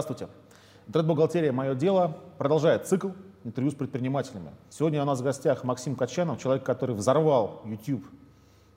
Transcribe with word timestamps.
Здравствуйте. 0.00 0.32
Интернет-бухгалтерия 0.86 1.50
«Мое 1.50 1.74
дело» 1.74 2.16
продолжает 2.38 2.86
цикл 2.86 3.08
интервью 3.42 3.72
с 3.72 3.74
предпринимателями. 3.74 4.52
Сегодня 4.70 5.02
у 5.02 5.04
нас 5.04 5.18
в 5.18 5.24
гостях 5.24 5.64
Максим 5.64 5.96
Качанов, 5.96 6.40
человек, 6.40 6.62
который 6.62 6.94
взорвал 6.94 7.62
YouTube 7.64 8.04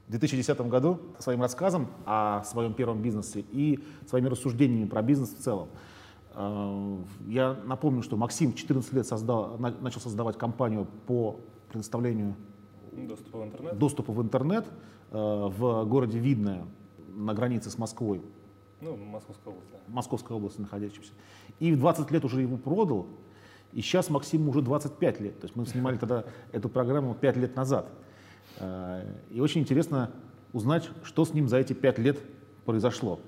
в 0.07 0.09
2010 0.09 0.61
году 0.61 0.99
своим 1.19 1.43
рассказом 1.43 1.89
о 2.07 2.43
своем 2.43 2.73
первом 2.73 3.03
бизнесе 3.03 3.45
и 3.51 3.83
своими 4.09 4.29
рассуждениями 4.29 4.87
про 4.87 5.03
бизнес 5.03 5.29
в 5.29 5.37
целом. 5.43 5.67
Э, 6.33 6.97
я 7.27 7.55
напомню, 7.65 8.01
что 8.01 8.17
Максим 8.17 8.55
14 8.55 8.91
лет 8.91 9.05
создал, 9.05 9.59
начал 9.59 10.01
создавать 10.01 10.39
компанию 10.39 10.87
по 11.05 11.39
предоставлению 11.69 12.35
доступа 12.93 13.37
в 13.37 13.43
интернет, 13.43 13.77
доступа 13.77 14.11
в 14.11 14.21
интернет 14.23 14.65
э, 15.11 15.17
в 15.19 15.85
городе 15.85 16.17
Видное 16.17 16.65
на 17.09 17.35
границе 17.35 17.69
с 17.69 17.77
Москвой. 17.77 18.23
Ну, 18.81 18.97
Московская 18.97 19.49
область, 19.49 19.71
да. 19.71 19.77
Московской 19.87 20.35
области 20.35 20.59
находящимся. 20.59 21.11
И 21.59 21.71
в 21.71 21.79
20 21.79 22.09
лет 22.11 22.25
уже 22.25 22.41
его 22.41 22.57
продал, 22.57 23.07
и 23.73 23.81
сейчас 23.81 24.09
Максиму 24.09 24.49
уже 24.49 24.61
25 24.61 25.19
лет. 25.21 25.39
То 25.39 25.45
есть 25.45 25.55
мы 25.55 25.65
снимали 25.65 25.97
тогда 25.97 26.25
эту 26.51 26.67
программу 26.67 27.13
5 27.13 27.37
лет 27.37 27.55
назад. 27.55 27.87
Э, 28.57 29.05
и 29.29 29.39
очень 29.39 29.61
интересно 29.61 30.11
узнать, 30.51 30.89
что 31.03 31.23
с 31.23 31.33
ним 31.33 31.47
за 31.47 31.57
эти 31.57 31.73
5 31.73 31.99
лет 31.99 32.19
произошло. 32.65 33.19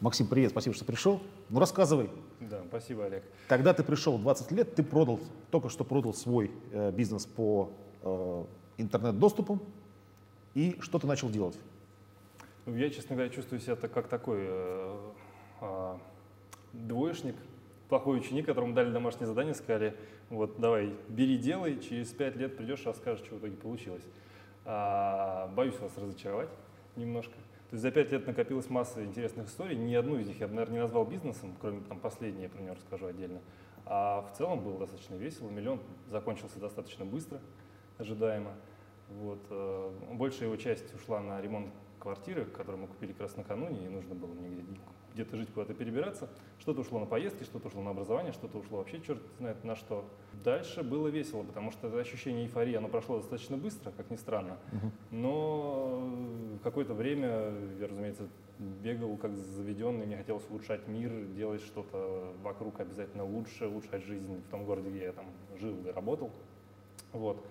Максим, 0.00 0.26
привет, 0.26 0.50
спасибо, 0.50 0.74
что 0.74 0.84
пришел. 0.84 1.20
Ну, 1.48 1.60
рассказывай. 1.60 2.10
Да, 2.40 2.62
спасибо, 2.68 3.04
Олег. 3.04 3.24
Когда 3.48 3.72
ты 3.72 3.84
пришел 3.84 4.18
20 4.18 4.50
лет, 4.52 4.74
ты 4.74 4.82
продал, 4.82 5.20
только 5.50 5.68
что 5.68 5.84
продал 5.84 6.14
свой 6.14 6.50
э, 6.72 6.90
бизнес 6.90 7.26
по 7.26 7.70
э, 8.02 8.44
интернет-доступу. 8.78 9.60
И 10.54 10.76
что 10.80 10.98
ты 10.98 11.06
начал 11.06 11.30
делать? 11.30 11.56
Я, 12.66 12.88
честно 12.88 13.14
говоря, 13.14 13.30
чувствую 13.30 13.60
себя 13.60 13.76
как 13.76 14.08
такой 14.08 14.38
э, 14.40 14.96
э, 15.60 15.98
двоечник, 16.72 17.36
плохой 17.90 18.18
ученик, 18.18 18.46
которому 18.46 18.72
дали 18.72 18.90
домашнее 18.90 19.26
задание, 19.26 19.54
сказали, 19.54 19.94
вот 20.30 20.58
давай, 20.58 20.94
бери, 21.08 21.36
делай, 21.36 21.78
через 21.78 22.08
пять 22.12 22.36
лет 22.36 22.56
придешь, 22.56 22.86
расскажешь, 22.86 23.24
что 23.24 23.34
в 23.34 23.38
итоге 23.40 23.56
получилось. 23.56 24.02
А, 24.64 25.48
боюсь 25.54 25.78
вас 25.78 25.92
разочаровать 25.98 26.48
немножко. 26.96 27.34
То 27.34 27.74
есть 27.76 27.82
за 27.82 27.90
пять 27.90 28.10
лет 28.12 28.26
накопилась 28.26 28.70
масса 28.70 29.04
интересных 29.04 29.48
историй. 29.48 29.76
Ни 29.76 29.94
одну 29.94 30.18
из 30.18 30.26
них 30.26 30.40
я 30.40 30.48
бы, 30.48 30.54
наверное, 30.54 30.76
не 30.76 30.82
назвал 30.82 31.04
бизнесом, 31.04 31.54
кроме 31.60 31.82
там 31.82 31.98
последней, 32.00 32.44
я 32.44 32.48
про 32.48 32.62
нее 32.62 32.72
расскажу 32.72 33.06
отдельно. 33.06 33.40
А 33.84 34.22
в 34.22 34.38
целом 34.38 34.64
было 34.64 34.78
достаточно 34.78 35.16
весело. 35.16 35.50
Миллион 35.50 35.80
закончился 36.08 36.58
достаточно 36.58 37.04
быстро, 37.04 37.40
ожидаемо. 37.98 38.54
Вот. 39.10 39.40
Э, 39.50 39.92
большая 40.12 40.48
его 40.48 40.56
часть 40.56 40.94
ушла 40.94 41.20
на 41.20 41.40
ремонт 41.42 41.68
квартиры, 42.04 42.44
которую 42.44 42.82
мы 42.82 42.86
купили 42.86 43.12
как 43.12 43.22
раз 43.22 43.36
накануне, 43.36 43.86
и 43.86 43.88
нужно 43.88 44.14
было 44.14 44.32
мне 44.34 44.62
где-то 45.14 45.36
жить, 45.36 45.48
куда-то 45.52 45.72
перебираться. 45.72 46.28
Что-то 46.58 46.82
ушло 46.82 47.00
на 47.00 47.06
поездки, 47.06 47.44
что-то 47.44 47.68
ушло 47.68 47.82
на 47.82 47.90
образование, 47.90 48.32
что-то 48.32 48.58
ушло 48.58 48.78
вообще 48.78 49.00
черт 49.00 49.22
знает 49.38 49.64
на 49.64 49.74
что. 49.74 50.04
Дальше 50.44 50.82
было 50.82 51.08
весело, 51.08 51.42
потому 51.42 51.70
что 51.70 51.88
это 51.88 51.98
ощущение 51.98 52.44
эйфории, 52.44 52.74
оно 52.74 52.88
прошло 52.88 53.16
достаточно 53.16 53.56
быстро, 53.56 53.90
как 53.96 54.10
ни 54.10 54.16
странно. 54.16 54.58
Но 55.10 56.10
какое-то 56.62 56.92
время 56.92 57.54
я, 57.80 57.88
разумеется, 57.88 58.28
бегал 58.58 59.16
как 59.16 59.34
заведенный, 59.34 60.04
мне 60.04 60.18
хотелось 60.18 60.44
улучшать 60.50 60.86
мир, 60.86 61.10
делать 61.34 61.62
что-то 61.62 62.34
вокруг 62.42 62.80
обязательно 62.80 63.24
лучше, 63.24 63.66
улучшать 63.66 64.04
жизнь 64.04 64.42
в 64.46 64.50
том 64.50 64.66
городе, 64.66 64.90
где 64.90 65.04
я 65.04 65.12
там 65.12 65.24
жил 65.58 65.74
и 65.86 65.90
работал. 65.90 66.30
Вот. 67.12 67.42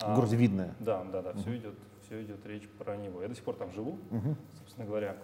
В 0.00 0.14
городе 0.14 0.36
Видное. 0.36 0.74
Да, 0.80 1.04
да, 1.04 1.20
да, 1.20 1.34
все 1.34 1.54
идет, 1.58 1.74
все 2.10 2.22
идет 2.22 2.44
речь 2.44 2.68
про 2.68 2.96
него. 2.96 3.22
Я 3.22 3.28
до 3.28 3.34
сих 3.36 3.44
пор 3.44 3.54
там 3.54 3.70
живу, 3.70 3.96
собственно 4.58 4.84
говоря 4.84 5.16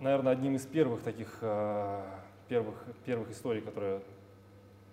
наверное, 0.00 0.32
одним 0.32 0.56
из 0.56 0.66
первых 0.66 1.02
таких 1.02 1.38
э, 1.40 2.02
первых, 2.48 2.74
первых 3.04 3.30
историй, 3.30 3.60
которая 3.60 4.02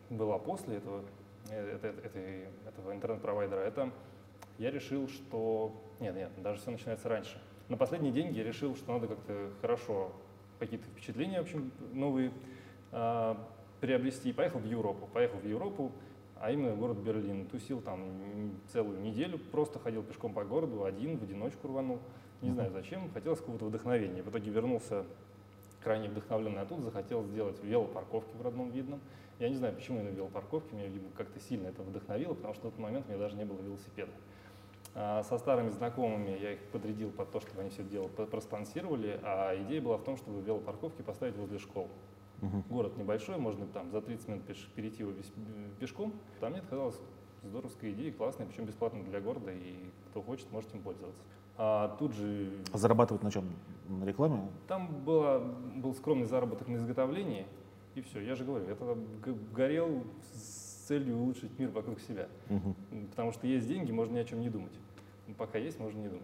была 0.09 0.37
после 0.37 0.77
этого, 0.77 1.03
это, 1.49 1.87
это, 1.87 2.19
этого 2.67 2.93
интернет-провайдера, 2.93 3.59
это 3.59 3.91
я 4.57 4.71
решил, 4.71 5.07
что... 5.09 5.73
Нет, 5.99 6.15
нет, 6.15 6.31
даже 6.37 6.59
все 6.61 6.71
начинается 6.71 7.09
раньше. 7.09 7.41
На 7.67 7.77
последние 7.77 8.13
деньги 8.13 8.37
я 8.37 8.43
решил, 8.43 8.75
что 8.75 8.93
надо 8.93 9.07
как-то 9.07 9.51
хорошо 9.61 10.11
какие-то 10.59 10.85
впечатления, 10.87 11.39
в 11.39 11.43
общем, 11.43 11.71
новые 11.93 12.31
э, 12.91 13.35
приобрести. 13.81 14.29
И 14.29 14.33
поехал 14.33 14.59
в 14.59 14.65
Европу. 14.65 15.09
Поехал 15.13 15.39
в 15.39 15.45
Европу, 15.45 15.91
а 16.45 16.51
именно 16.51 16.75
город 16.75 16.97
Берлин. 16.97 17.47
Тусил 17.47 17.81
там 17.81 18.03
целую 18.72 19.01
неделю, 19.01 19.39
просто 19.39 19.79
ходил 19.79 20.03
пешком 20.03 20.31
по 20.31 20.44
городу, 20.44 20.83
один, 20.83 21.17
в 21.17 21.23
одиночку 21.23 21.67
рванул. 21.67 22.00
Не 22.44 22.51
знаю 22.51 22.69
зачем, 22.72 23.09
хотелось 23.11 23.39
какого-то 23.39 23.66
вдохновения. 23.66 24.22
В 24.22 24.29
итоге 24.29 24.51
вернулся 24.51 25.05
крайне 25.84 26.07
вдохновленный 26.07 26.61
оттуда, 26.61 26.84
захотел 26.84 27.23
сделать 27.23 27.63
велопарковки 27.63 28.38
в 28.38 28.44
родном 28.44 28.69
Видном. 28.69 29.01
Я 29.39 29.50
не 29.50 29.55
знаю, 29.55 29.73
почему 29.73 30.01
именно 30.01 30.13
велопарковки, 30.13 30.75
меня, 30.75 30.88
как-то 31.17 31.39
сильно 31.39 31.69
это 31.69 31.81
вдохновило, 31.81 32.35
потому 32.35 32.53
что 32.53 32.67
в 32.67 32.72
тот 32.73 32.79
момент 32.79 33.07
у 33.07 33.09
меня 33.09 33.19
даже 33.19 33.35
не 33.35 33.45
было 33.45 33.59
велосипеда. 33.61 34.11
А 34.94 35.23
со 35.23 35.39
старыми 35.39 35.69
знакомыми 35.69 36.38
я 36.39 36.53
их 36.53 36.59
подрядил 36.72 37.09
под 37.09 37.31
то, 37.31 37.39
чтобы 37.39 37.61
они 37.61 37.72
все 37.72 37.84
дело 37.84 38.07
проспонсировали, 38.07 39.19
а 39.23 39.55
идея 39.63 39.81
была 39.81 39.97
в 39.97 40.03
том, 40.03 40.16
чтобы 40.16 40.44
велопарковки 40.44 41.01
поставить 41.01 41.35
возле 41.38 41.57
школ. 41.57 41.89
Угу. 42.41 42.63
Город 42.69 42.97
небольшой, 42.97 43.38
можно 43.38 43.66
там 43.68 43.91
за 43.91 44.01
30 44.01 44.28
минут 44.28 44.44
пеш 44.44 44.69
перейти 44.75 45.03
его 45.03 45.13
пешком. 45.79 46.13
Там 46.40 46.51
мне 46.51 46.62
казалось 46.62 47.00
здоровская 47.44 47.91
идея, 47.91 48.12
классная, 48.12 48.47
причем 48.47 48.66
бесплатно 48.66 49.03
для 49.03 49.22
города, 49.22 49.51
и 49.51 49.75
кто 50.09 50.22
хочет, 50.22 50.51
может 50.51 50.73
им 50.73 50.81
пользоваться. 50.81 51.22
А 51.57 51.96
тут 52.00 52.13
же... 52.13 52.51
А 52.73 52.78
зарабатывать 52.78 53.23
на 53.23 53.31
чем? 53.31 53.46
На 53.88 54.03
рекламе? 54.03 54.50
Там 54.68 54.88
было, 55.03 55.40
был 55.75 55.94
скромный 55.94 56.25
заработок 56.25 56.68
на 56.68 56.75
изготовлении, 56.75 57.46
и 57.94 58.01
все. 58.01 58.19
Я 58.19 58.35
же 58.35 58.44
говорю, 58.44 58.67
я 58.67 58.75
тогда 58.75 58.96
горел 59.53 60.03
с 60.34 60.88
целью 60.88 61.17
улучшить 61.17 61.57
мир 61.57 61.69
вокруг 61.69 62.00
себя. 62.02 62.28
Угу. 62.50 62.75
Потому 63.12 63.31
что 63.31 63.47
есть 63.47 63.67
деньги, 63.67 63.91
можно 63.91 64.16
ни 64.16 64.19
о 64.19 64.25
чем 64.25 64.41
не 64.41 64.50
думать. 64.50 64.73
Пока 65.38 65.57
есть, 65.57 65.79
можно 65.79 66.00
не 66.00 66.09
думать. 66.09 66.23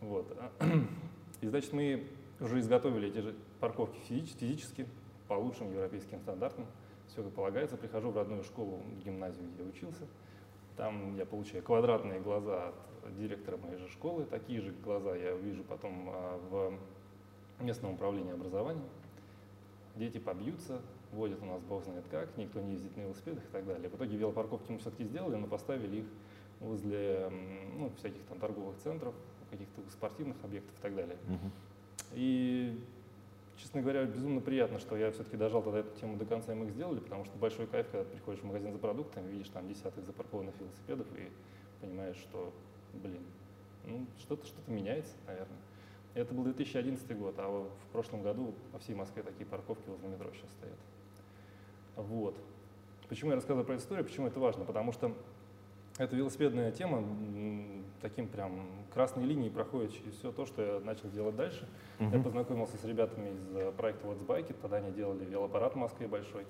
Вот. 0.00 0.36
И 1.40 1.46
значит, 1.46 1.72
мы 1.72 2.06
уже 2.40 2.58
изготовили 2.60 3.08
эти 3.08 3.18
же 3.18 3.34
парковки 3.60 3.98
физически, 4.08 4.86
по 5.28 5.34
лучшим 5.34 5.72
европейским 5.72 6.20
стандартам. 6.20 6.66
Все 7.08 7.22
как 7.22 7.32
полагается. 7.32 7.76
Прихожу 7.76 8.10
в 8.10 8.16
родную 8.16 8.42
школу, 8.42 8.82
гимназию, 9.04 9.48
где 9.54 9.62
я 9.62 9.68
учился. 9.68 10.06
Там 10.76 11.16
я 11.16 11.24
получаю 11.24 11.62
квадратные 11.62 12.20
глаза 12.20 12.68
от 12.68 13.16
директора 13.16 13.56
моей 13.56 13.78
же 13.78 13.88
школы. 13.88 14.24
Такие 14.24 14.60
же 14.60 14.72
глаза 14.84 15.16
я 15.16 15.34
увижу 15.34 15.62
потом 15.64 16.08
а, 16.10 16.38
в 16.50 17.62
местном 17.62 17.94
управлении 17.94 18.32
образования. 18.32 18.84
Дети 19.94 20.18
побьются, 20.18 20.82
водят 21.12 21.40
у 21.42 21.46
нас 21.46 21.62
бог 21.62 21.84
знает 21.84 22.04
как, 22.10 22.36
никто 22.36 22.60
не 22.60 22.72
ездит 22.72 22.94
на 22.96 23.02
велосипедах 23.02 23.44
и 23.44 23.48
так 23.52 23.66
далее. 23.66 23.88
В 23.88 23.94
итоге 23.94 24.16
велопарковки 24.18 24.70
мы 24.70 24.78
все-таки 24.78 25.04
сделали, 25.04 25.36
но 25.36 25.46
поставили 25.46 26.00
их 26.00 26.06
возле 26.60 27.30
ну, 27.76 27.90
всяких 27.96 28.22
там 28.24 28.38
торговых 28.38 28.76
центров, 28.78 29.14
каких-то 29.50 29.80
спортивных 29.90 30.36
объектов 30.44 30.76
и 30.78 30.82
так 30.82 30.94
далее. 30.94 31.16
Uh-huh. 31.28 31.50
И 32.14 32.78
честно 33.56 33.80
говоря, 33.80 34.04
безумно 34.04 34.40
приятно, 34.40 34.78
что 34.78 34.96
я 34.96 35.10
все-таки 35.10 35.36
дожал 35.36 35.62
тогда 35.62 35.80
эту 35.80 35.98
тему 35.98 36.16
до 36.16 36.24
конца, 36.24 36.52
и 36.52 36.54
мы 36.54 36.66
их 36.66 36.72
сделали, 36.72 37.00
потому 37.00 37.24
что 37.24 37.36
большой 37.38 37.66
кайф, 37.66 37.88
когда 37.90 38.04
приходишь 38.04 38.40
в 38.40 38.44
магазин 38.44 38.72
за 38.72 38.78
продуктами, 38.78 39.30
видишь 39.30 39.48
там 39.48 39.68
десяток 39.68 40.04
запаркованных 40.04 40.54
велосипедов 40.60 41.06
и 41.16 41.30
понимаешь, 41.80 42.16
что, 42.16 42.52
блин, 42.94 43.22
ну, 43.84 44.06
что-то 44.18 44.46
что-то 44.46 44.70
меняется, 44.70 45.14
наверное. 45.26 45.58
Это 46.14 46.32
был 46.32 46.44
2011 46.44 47.18
год, 47.18 47.34
а 47.38 47.48
в 47.48 47.92
прошлом 47.92 48.22
году 48.22 48.54
по 48.72 48.78
всей 48.78 48.94
Москве 48.94 49.22
такие 49.22 49.46
парковки 49.46 49.88
возле 49.88 50.08
метро 50.08 50.30
сейчас 50.32 50.50
стоят. 50.50 50.78
Вот. 51.96 52.36
Почему 53.08 53.30
я 53.30 53.36
рассказываю 53.36 53.64
про 53.64 53.74
эту 53.74 53.82
историю, 53.82 54.04
почему 54.04 54.26
это 54.26 54.40
важно? 54.40 54.64
Потому 54.64 54.92
что 54.92 55.14
эта 55.98 56.14
велосипедная 56.16 56.72
тема 56.72 57.04
таким 58.00 58.28
прям 58.28 58.66
красной 58.92 59.24
линией 59.24 59.50
проходит 59.50 59.92
через 59.92 60.14
все 60.14 60.30
то, 60.30 60.46
что 60.46 60.62
я 60.62 60.80
начал 60.80 61.10
делать 61.10 61.36
дальше. 61.36 61.66
Uh-huh. 61.98 62.16
Я 62.16 62.22
познакомился 62.22 62.76
с 62.76 62.84
ребятами 62.84 63.30
из 63.30 63.56
э, 63.56 63.72
проекта 63.72 64.06
What's 64.06 64.24
Bike, 64.26 64.54
тогда 64.60 64.76
они 64.76 64.92
делали 64.92 65.24
велоаппарат 65.24 65.74
в 65.74 65.76
Москве 65.76 66.06
большой. 66.06 66.46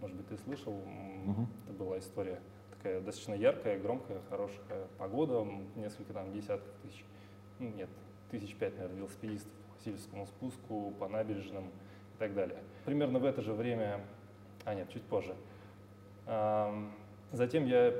Может 0.00 0.16
быть, 0.16 0.28
ты 0.28 0.36
слышал, 0.36 0.72
uh-huh. 0.72 1.46
это 1.68 1.78
была 1.78 1.98
история 1.98 2.40
такая 2.84 3.00
достаточно 3.00 3.32
яркая, 3.32 3.78
громкая, 3.78 4.20
хорошая 4.28 4.86
погода, 4.98 5.46
несколько 5.74 6.12
там 6.12 6.30
десятков 6.32 6.70
тысяч, 6.82 7.02
ну, 7.58 7.70
нет, 7.70 7.88
тысяч 8.30 8.54
пять, 8.56 8.74
наверное, 8.74 8.98
велосипедистов 8.98 9.50
по 9.50 9.82
Сильскому 9.82 10.26
спуску, 10.26 10.92
по 10.98 11.08
набережным 11.08 11.64
и 11.64 12.18
так 12.18 12.34
далее. 12.34 12.58
Примерно 12.84 13.18
в 13.18 13.24
это 13.24 13.40
же 13.40 13.54
время, 13.54 14.02
а 14.66 14.74
нет, 14.74 14.90
чуть 14.90 15.02
позже. 15.02 15.34
Затем 17.32 17.64
я 17.64 17.94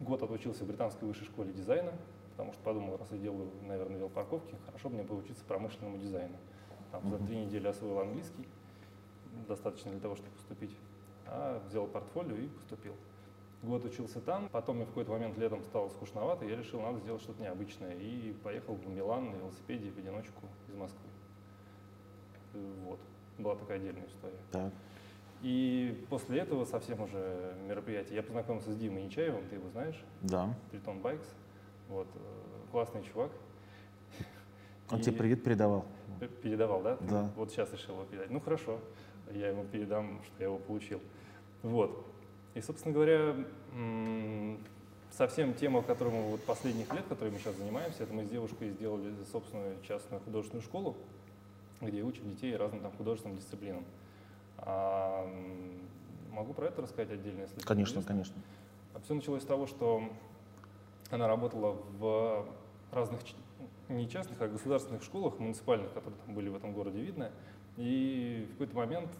Год 0.00 0.22
отучился 0.22 0.64
в 0.64 0.66
британской 0.66 1.08
высшей 1.08 1.26
школе 1.26 1.52
дизайна, 1.52 1.92
потому 2.32 2.52
что 2.52 2.62
подумал, 2.62 2.96
раз 2.98 3.10
я 3.12 3.18
делаю, 3.18 3.50
наверное, 3.62 3.98
велопарковки, 3.98 4.54
хорошо 4.66 4.88
бы 4.88 4.96
мне 4.96 5.04
поучиться 5.04 5.44
промышленному 5.44 5.98
дизайну. 5.98 6.36
Там, 6.92 7.08
за 7.10 7.18
три 7.18 7.36
недели 7.36 7.66
освоил 7.66 8.00
английский, 8.00 8.46
достаточно 9.48 9.90
для 9.90 10.00
того, 10.00 10.14
чтобы 10.16 10.30
поступить. 10.32 10.76
А 11.26 11.62
взял 11.66 11.86
портфолио 11.86 12.36
и 12.36 12.46
поступил. 12.48 12.94
Год 13.62 13.84
учился 13.84 14.20
там, 14.20 14.48
потом 14.50 14.76
мне 14.76 14.84
в 14.84 14.88
какой-то 14.88 15.12
момент 15.12 15.36
летом 15.38 15.62
стало 15.64 15.88
скучновато, 15.88 16.44
я 16.44 16.56
решил, 16.56 16.80
надо 16.80 16.98
сделать 17.00 17.22
что-то 17.22 17.42
необычное. 17.42 17.94
И 17.94 18.32
поехал 18.44 18.74
в 18.74 18.86
Милан 18.86 19.30
на 19.30 19.36
велосипеде 19.36 19.90
в 19.90 19.98
одиночку 19.98 20.42
из 20.68 20.74
Москвы. 20.74 21.08
Вот. 22.84 23.00
Была 23.38 23.56
такая 23.56 23.78
отдельная 23.78 24.06
история. 24.06 24.38
Так. 24.52 24.72
И 25.42 26.04
после 26.08 26.40
этого 26.40 26.64
совсем 26.64 27.00
уже 27.02 27.54
мероприятие 27.68 28.16
я 28.16 28.22
познакомился 28.22 28.72
с 28.72 28.76
Димой 28.76 29.02
Нечаевым, 29.02 29.46
ты 29.48 29.56
его 29.56 29.68
знаешь? 29.70 30.02
Да. 30.22 30.54
Тритон 30.70 31.00
Байкс. 31.00 31.26
Вот, 31.88 32.08
э, 32.14 32.18
классный 32.72 33.02
чувак. 33.02 33.30
Он 34.90 34.98
И- 34.98 35.02
тебе 35.02 35.16
привет 35.16 35.44
передавал. 35.44 35.84
Передавал, 36.42 36.82
да? 36.82 36.96
Да. 37.00 37.30
Вот 37.36 37.50
сейчас 37.50 37.72
решил 37.72 37.94
его 37.94 38.04
передать. 38.04 38.30
Ну 38.30 38.40
хорошо, 38.40 38.80
я 39.32 39.48
ему 39.48 39.64
передам, 39.64 40.20
что 40.24 40.34
я 40.38 40.46
его 40.46 40.58
получил. 40.58 41.00
Вот. 41.62 42.06
И, 42.54 42.60
собственно 42.60 42.94
говоря, 42.94 43.36
совсем 45.10 45.54
тема, 45.54 45.82
которой 45.82 46.12
мы 46.14 46.22
вот 46.30 46.42
последних 46.44 46.92
лет, 46.92 47.04
которой 47.08 47.30
мы 47.30 47.38
сейчас 47.38 47.56
занимаемся, 47.56 48.04
это 48.04 48.14
мы 48.14 48.24
с 48.24 48.28
девушкой 48.28 48.70
сделали 48.70 49.12
собственную 49.30 49.76
частную 49.82 50.20
художественную 50.22 50.62
школу, 50.62 50.96
где 51.80 52.02
учим 52.02 52.28
детей 52.30 52.56
разным 52.56 52.80
там 52.80 52.92
художественным 52.92 53.36
дисциплинам. 53.36 53.84
А, 54.58 55.26
могу 56.30 56.52
про 56.52 56.66
это 56.66 56.82
рассказать 56.82 57.10
отдельно, 57.10 57.42
если 57.42 57.60
Конечно, 57.60 58.02
конечно. 58.02 58.34
все 59.02 59.14
началось 59.14 59.42
с 59.42 59.46
того, 59.46 59.66
что 59.66 60.02
она 61.10 61.28
работала 61.28 61.72
в 61.98 62.46
разных, 62.90 63.20
не 63.88 64.08
частных, 64.08 64.40
а 64.40 64.48
государственных 64.48 65.02
школах 65.02 65.38
муниципальных, 65.38 65.92
которые 65.92 66.20
там 66.24 66.34
были 66.34 66.48
в 66.48 66.56
этом 66.56 66.72
городе 66.72 67.00
видно. 67.00 67.30
И 67.76 68.46
в 68.48 68.52
какой-то 68.52 68.76
момент, 68.76 69.10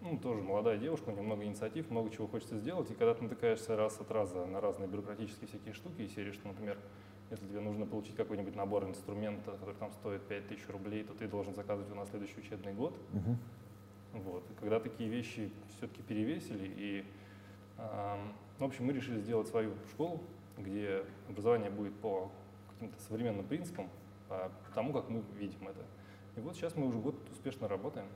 ну, 0.00 0.18
тоже 0.18 0.42
молодая 0.42 0.78
девушка, 0.78 1.10
у 1.10 1.12
нее 1.12 1.22
много 1.22 1.44
инициатив, 1.44 1.90
много 1.90 2.10
чего 2.10 2.26
хочется 2.26 2.58
сделать. 2.58 2.90
И 2.90 2.94
когда 2.94 3.14
ты 3.14 3.22
натыкаешься 3.22 3.76
раз 3.76 4.00
от 4.00 4.10
раза 4.10 4.46
на 4.46 4.60
разные 4.60 4.88
бюрократические 4.88 5.48
всякие 5.48 5.74
штуки, 5.74 6.02
и 6.02 6.08
серии, 6.08 6.32
что, 6.32 6.48
например, 6.48 6.78
если 7.30 7.46
тебе 7.46 7.60
нужно 7.60 7.86
получить 7.86 8.16
какой-нибудь 8.16 8.54
набор 8.54 8.84
инструмента, 8.84 9.52
который 9.52 9.74
там 9.74 9.90
стоит 9.92 10.22
5000 10.22 10.68
рублей, 10.68 11.04
то 11.04 11.14
ты 11.14 11.26
должен 11.26 11.54
заказывать 11.54 11.90
его 11.90 12.00
на 12.00 12.06
следующий 12.06 12.38
учебный 12.38 12.72
год. 12.72 12.94
Мгм. 13.12 13.38
Вот. 14.14 14.48
И 14.50 14.54
когда 14.54 14.80
такие 14.80 15.10
вещи 15.10 15.50
все-таки 15.76 16.02
перевесили, 16.02 16.72
и, 16.76 17.04
ам, 17.78 18.32
в 18.58 18.64
общем, 18.64 18.86
мы 18.86 18.92
решили 18.92 19.20
сделать 19.20 19.48
свою 19.48 19.74
школу, 19.90 20.22
где 20.56 21.04
образование 21.28 21.70
будет 21.70 21.94
по 21.96 22.30
каким-то 22.70 23.00
современным 23.02 23.44
принципам, 23.46 23.88
по 24.28 24.50
тому, 24.74 24.92
как 24.92 25.08
мы 25.10 25.22
видим 25.38 25.68
это. 25.68 25.84
И 26.36 26.40
вот 26.40 26.54
сейчас 26.54 26.76
мы 26.76 26.86
уже 26.86 26.98
год 26.98 27.16
успешно 27.30 27.68
работаем. 27.68 28.06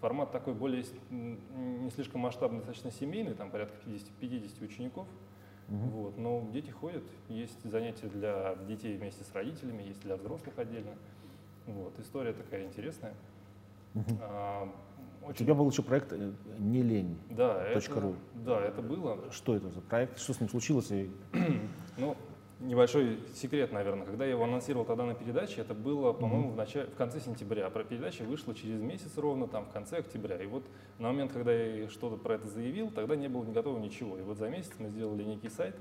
Формат 0.00 0.30
такой 0.30 0.54
более 0.54 0.84
не 1.10 1.90
слишком 1.90 2.20
масштабный, 2.20 2.58
достаточно 2.58 2.90
семейный, 2.90 3.34
там 3.34 3.50
порядка 3.50 3.76
50, 3.84 4.08
50 4.20 4.62
учеников. 4.62 5.08
Мгм. 5.68 5.88
Вот. 5.90 6.18
Но 6.18 6.46
дети 6.52 6.70
ходят, 6.70 7.04
есть 7.28 7.62
занятия 7.64 8.06
для 8.06 8.54
детей 8.66 8.96
вместе 8.96 9.24
с 9.24 9.32
родителями, 9.34 9.82
есть 9.82 10.00
для 10.00 10.16
взрослых 10.16 10.58
отдельно. 10.58 10.94
Вот. 11.66 11.98
История 11.98 12.32
такая 12.32 12.64
интересная. 12.64 13.14
Мгм. 13.94 14.18
А, 14.22 14.72
У 15.22 15.26
очень 15.30 15.44
тебя 15.44 15.54
был 15.54 15.68
еще 15.70 15.82
проект 15.82 16.12
э, 16.12 16.32
«Не 16.58 16.82
лень». 16.82 17.18
да, 17.30 17.72
Точка 17.74 17.92
это, 17.92 18.00
ру. 18.00 18.14
да, 18.34 18.60
это 18.60 18.82
было. 18.82 19.18
Что 19.30 19.54
это 19.56 19.68
за 19.70 19.80
проект? 19.80 20.18
Что 20.18 20.32
с 20.32 20.40
ним 20.40 20.48
случилось? 20.48 20.90
И 20.90 21.10
Ну, 21.98 22.16
небольшой 22.60 23.18
секрет, 23.34 23.72
наверное. 23.72 24.06
Когда 24.06 24.24
я 24.24 24.32
его 24.32 24.44
анонсировал 24.44 24.84
тогда 24.84 25.04
на 25.04 25.14
передаче, 25.14 25.60
это 25.60 25.74
было, 25.74 26.12
по-моему, 26.12 26.50
в, 26.50 26.56
начале, 26.56 26.86
в 26.86 26.94
конце 26.94 27.20
сентября. 27.20 27.66
А 27.66 27.70
про 27.70 27.84
передача 27.84 28.22
вышла 28.22 28.54
через 28.54 28.80
месяц 28.80 29.16
ровно, 29.16 29.48
там, 29.48 29.66
в 29.66 29.72
конце 29.72 29.98
октября. 29.98 30.42
И 30.42 30.46
вот 30.46 30.64
на 30.98 31.08
момент, 31.08 31.32
когда 31.32 31.52
я 31.52 31.88
что-то 31.88 32.16
про 32.16 32.34
это 32.34 32.48
заявил, 32.48 32.90
тогда 32.90 33.16
не 33.16 33.28
было 33.28 33.44
готово 33.44 33.78
ничего. 33.78 34.18
И 34.18 34.22
вот 34.22 34.38
за 34.38 34.48
месяц 34.48 34.72
мы 34.78 34.88
сделали 34.88 35.24
некий 35.24 35.48
сайт, 35.48 35.76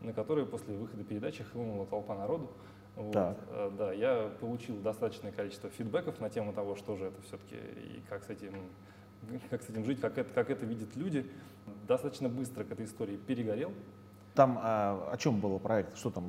на 0.00 0.12
который 0.12 0.46
после 0.46 0.74
выхода 0.74 1.02
передачи 1.04 1.42
хлынула 1.44 1.86
толпа 1.86 2.14
народу. 2.14 2.50
Вот. 2.96 3.12
Так. 3.12 3.36
Э, 3.50 3.70
Да, 3.76 3.92
я 3.92 4.30
получил 4.40 4.76
достаточное 4.80 5.32
количество 5.32 5.68
фидбэков 5.70 6.20
на 6.20 6.30
тему 6.30 6.52
того, 6.52 6.76
что 6.76 6.96
же 6.96 7.06
это 7.06 7.20
все-таки 7.22 7.56
и 7.56 8.02
как 8.08 8.24
с 8.24 8.30
этим, 8.30 8.54
как 9.50 9.62
с 9.62 9.70
этим 9.70 9.84
жить, 9.84 10.00
как 10.00 10.18
это, 10.18 10.32
как 10.32 10.50
это 10.50 10.64
видят 10.66 10.94
люди. 10.96 11.26
Достаточно 11.88 12.28
быстро 12.28 12.64
к 12.64 12.70
этой 12.72 12.84
истории 12.86 13.16
перегорел. 13.16 13.72
Там 14.34 14.58
а, 14.60 15.10
о 15.12 15.16
чем 15.16 15.40
был 15.40 15.58
проект? 15.60 15.96
Что 15.96 16.10
там? 16.10 16.28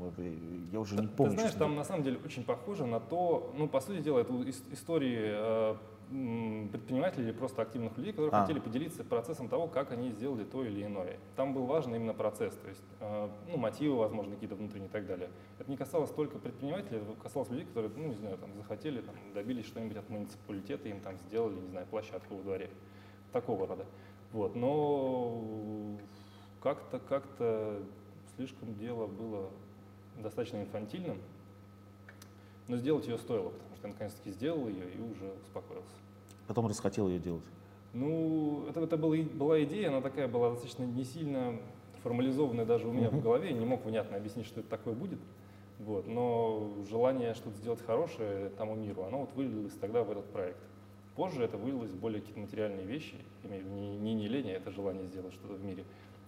Я 0.72 0.80
уже 0.80 0.96
не 0.96 1.08
Ты 1.08 1.14
помню. 1.16 1.34
знаешь, 1.34 1.50
честно 1.52 1.66
там 1.66 1.76
на 1.76 1.84
самом 1.84 2.04
деле 2.04 2.20
очень 2.24 2.44
похоже 2.44 2.86
на 2.86 3.00
то, 3.00 3.52
ну, 3.58 3.68
по 3.68 3.82
сути 3.82 4.00
дела, 4.00 4.20
это 4.20 4.32
ис- 4.32 4.64
истории 4.72 5.18
э, 5.34 5.76
предпринимателей 6.10 7.26
или 7.26 7.32
просто 7.32 7.62
активных 7.62 7.98
людей, 7.98 8.12
которые 8.12 8.32
А. 8.32 8.42
хотели 8.42 8.60
поделиться 8.60 9.04
процессом 9.04 9.50
того, 9.50 9.68
как 9.68 9.92
они 9.92 10.12
сделали 10.12 10.44
то 10.44 10.64
или 10.64 10.86
иное. 10.86 11.18
Там 11.36 11.54
был 11.54 11.66
важен 11.66 11.96
именно 11.96 12.14
процесс, 12.14 12.56
то 12.56 12.68
есть, 12.68 12.84
э, 13.00 13.30
ну, 13.50 13.58
мотивы, 13.58 13.96
возможно, 13.98 14.34
какие-то 14.34 14.56
внутренние 14.56 14.88
и 14.88 14.92
так 14.92 15.06
далее. 15.08 15.30
Это 15.60 15.70
не 15.70 15.78
касалось 15.78 16.12
только 16.12 16.38
предпринимателей, 16.38 16.98
это 16.98 17.14
касалось 17.22 17.50
людей, 17.50 17.66
которые, 17.66 17.92
ну, 17.96 18.08
не 18.08 18.16
знаю, 18.16 18.38
там, 18.38 18.54
захотели, 18.56 19.02
там, 19.02 19.16
добились 19.34 19.66
что-нибудь 19.66 19.98
от 19.98 20.10
муниципалитета, 20.10 20.90
им 20.90 21.00
там 21.02 21.18
сделали, 21.18 21.56
не 21.56 21.70
знаю, 21.70 21.88
площадку 21.88 22.36
во 22.36 22.44
дворе. 22.44 22.70
Такого 23.32 23.68
рода. 23.68 23.86
Вот. 24.32 24.56
Но 24.56 25.98
как-то, 26.62 27.00
как-то 27.00 27.82
слишком 28.36 28.76
дело 28.76 29.08
было 29.08 29.50
достаточно 30.18 30.58
инфантильным, 30.58 31.18
но 32.68 32.78
сделать 32.78 33.08
ее 33.08 33.18
стоило, 33.18 33.54
я 33.86 33.94
наконец-таки 33.94 34.32
сделал 34.32 34.68
ее 34.68 34.90
и 34.92 35.00
уже 35.00 35.32
успокоился. 35.44 35.88
Потом 36.48 36.68
расхотел 36.68 37.08
ее 37.08 37.20
делать. 37.20 37.44
Ну, 37.94 38.66
это, 38.70 38.82
это 38.82 38.98
была, 38.98 39.16
была 39.18 39.64
идея, 39.64 39.90
она 39.90 40.02
такая 40.02 40.28
была 40.28 40.52
достаточно 40.52 40.84
не 40.84 41.06
сильно 41.06 41.58
формализованная 42.04 42.66
даже 42.66 42.88
у 42.88 42.94
меня 42.94 43.10
в 43.10 43.22
голове, 43.22 43.50
я 43.50 43.58
не 43.58 43.66
мог 43.66 43.86
внятно 43.86 44.18
объяснить, 44.18 44.46
что 44.46 44.60
это 44.60 44.70
такое 44.70 44.94
будет. 44.94 45.20
Вот. 45.80 46.08
Но 46.08 46.74
желание 46.90 47.34
что-то 47.34 47.58
сделать 47.58 47.82
хорошее 47.82 48.50
тому 48.58 48.76
миру, 48.76 49.04
оно 49.04 49.22
вот 49.22 49.34
вылилось 49.34 49.74
тогда 49.74 50.04
в 50.04 50.12
этот 50.12 50.26
проект. 50.26 50.60
Позже 51.16 51.44
это 51.44 51.58
вылилось 51.58 51.92
в 51.92 52.00
более 52.00 52.20
какие-то 52.20 52.42
материальные 52.42 52.86
вещи, 52.86 53.16
имею 53.44 53.64
в 53.64 53.66
виду 53.68 53.76
не, 53.76 53.98
не, 53.98 54.14
не 54.14 54.28
лень, 54.28 54.52
а 54.52 54.54
это 54.54 54.72
желание 54.72 55.06
сделать 55.06 55.34
что-то 55.34 55.54
в 55.54 55.64
мире 55.64 55.86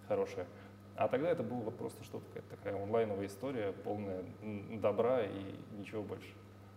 хорошее. 0.07 0.47
А 0.95 1.07
тогда 1.09 1.29
это 1.29 1.43
было 1.43 1.59
вот 1.59 1.77
просто 1.77 2.03
что-то, 2.03 2.25
такая 2.49 2.81
онлайновая 2.81 3.27
история, 3.27 3.71
полная 3.83 4.23
добра 4.81 5.23
и 5.23 5.77
ничего 5.77 6.01
больше. 6.01 6.33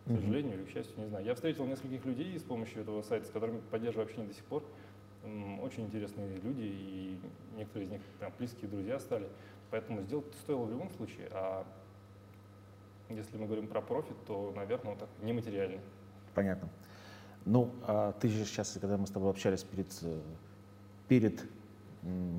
К 0.07 0.13
сожалению 0.13 0.55
или 0.55 0.65
к 0.65 0.71
счастью, 0.71 0.95
не 0.99 1.07
знаю. 1.07 1.25
Я 1.25 1.35
встретил 1.35 1.67
нескольких 1.67 2.05
людей 2.05 2.39
с 2.39 2.43
помощью 2.43 2.83
этого 2.83 3.03
сайта, 3.03 3.27
с 3.27 3.31
которыми 3.31 3.61
поддерживаю 3.71 4.07
общение 4.07 4.29
до 4.29 4.35
сих 4.35 4.45
пор. 4.45 4.65
Очень 5.63 5.85
интересные 5.85 6.39
люди, 6.39 6.63
и 6.63 7.21
некоторые 7.57 7.87
из 7.87 7.91
них 7.93 8.01
прям 8.19 8.33
близкие 8.39 8.71
друзья 8.71 8.99
стали. 8.99 9.29
Поэтому 9.71 10.03
сделать 10.03 10.27
это 10.27 10.37
стоило 10.39 10.65
в 10.65 10.71
любом 10.71 10.91
случае. 10.91 11.29
А 11.33 11.65
если 13.11 13.37
мы 13.37 13.47
говорим 13.47 13.67
про 13.67 13.81
профит, 13.83 14.17
то, 14.27 14.53
наверное, 14.57 14.93
он 14.93 14.99
так 14.99 15.09
нематериальный. 15.23 15.81
Понятно. 16.35 16.69
Ну, 17.45 17.71
а 17.87 18.13
ты 18.13 18.29
же 18.29 18.45
сейчас, 18.45 18.79
когда 18.81 18.97
мы 18.97 19.07
с 19.07 19.11
тобой 19.11 19.31
общались 19.31 19.63
перед, 19.63 19.89
э, 20.03 20.21
перед 21.09 21.45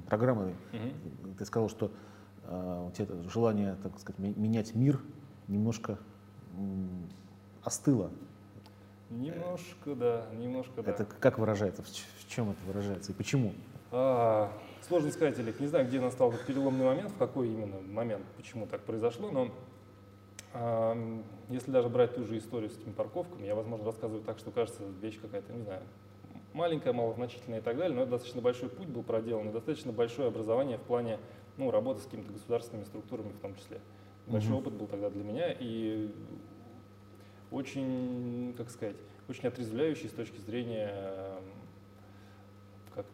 программой, 0.07 0.55
ты 1.37 1.45
сказал, 1.45 1.69
что 1.69 1.91
э, 2.43 2.87
у 2.87 2.91
тебя 2.91 3.07
желание, 3.29 3.75
так 3.83 3.99
сказать, 3.99 4.19
менять 4.19 4.75
мир 4.75 4.99
немножко 5.47 5.99
остыло. 7.63 8.11
Немножко, 9.09 9.95
да, 9.95 10.25
немножко, 10.33 10.81
да. 10.81 10.91
Это 10.91 11.05
как 11.05 11.37
выражается? 11.37 11.83
В 11.83 12.27
чем 12.29 12.51
это 12.51 12.59
выражается 12.65 13.11
и 13.11 13.15
почему? 13.15 13.53
А, 13.91 14.51
сложно 14.87 15.11
сказать, 15.11 15.37
Олег, 15.39 15.59
не 15.59 15.67
знаю, 15.67 15.85
где 15.85 15.99
настал 15.99 16.31
этот 16.31 16.45
переломный 16.45 16.85
момент, 16.85 17.11
в 17.11 17.17
какой 17.17 17.49
именно 17.49 17.81
момент, 17.81 18.25
почему 18.37 18.67
так 18.67 18.81
произошло, 18.81 19.29
но 19.31 19.51
ам, 20.53 21.23
если 21.49 21.71
даже 21.71 21.89
брать 21.89 22.15
ту 22.15 22.23
же 22.23 22.37
историю 22.37 22.69
с 22.69 22.77
этими 22.77 22.93
парковками, 22.93 23.45
я, 23.45 23.53
возможно, 23.53 23.85
рассказываю 23.85 24.23
так, 24.23 24.39
что 24.39 24.51
кажется 24.51 24.81
вещь 25.01 25.19
какая-то, 25.21 25.51
не 25.51 25.63
знаю, 25.63 25.81
маленькая, 26.53 26.93
малозначительная 26.93 27.59
и 27.59 27.61
так 27.61 27.77
далее, 27.77 27.95
но 27.95 28.03
это 28.03 28.11
достаточно 28.11 28.41
большой 28.41 28.69
путь 28.69 28.87
был 28.87 29.03
проделан, 29.03 29.49
и 29.49 29.51
достаточно 29.51 29.91
большое 29.91 30.29
образование 30.29 30.77
в 30.77 30.83
плане 30.83 31.19
ну, 31.57 31.69
работы 31.69 31.99
с 31.99 32.05
какими-то 32.05 32.31
государственными 32.31 32.85
структурами 32.85 33.33
в 33.33 33.39
том 33.39 33.55
числе. 33.55 33.81
Большой 34.27 34.51
Мгм. 34.51 34.59
опыт 34.59 34.73
был 34.73 34.87
тогда 34.87 35.09
для 35.09 35.23
меня 35.23 35.51
и 35.51 36.09
очень, 37.51 38.53
как 38.57 38.69
сказать, 38.69 38.95
очень 39.27 39.47
отрезвляющий 39.47 40.09
с 40.09 40.13
точки 40.13 40.39
зрения 40.39 41.35
как, 42.95 43.05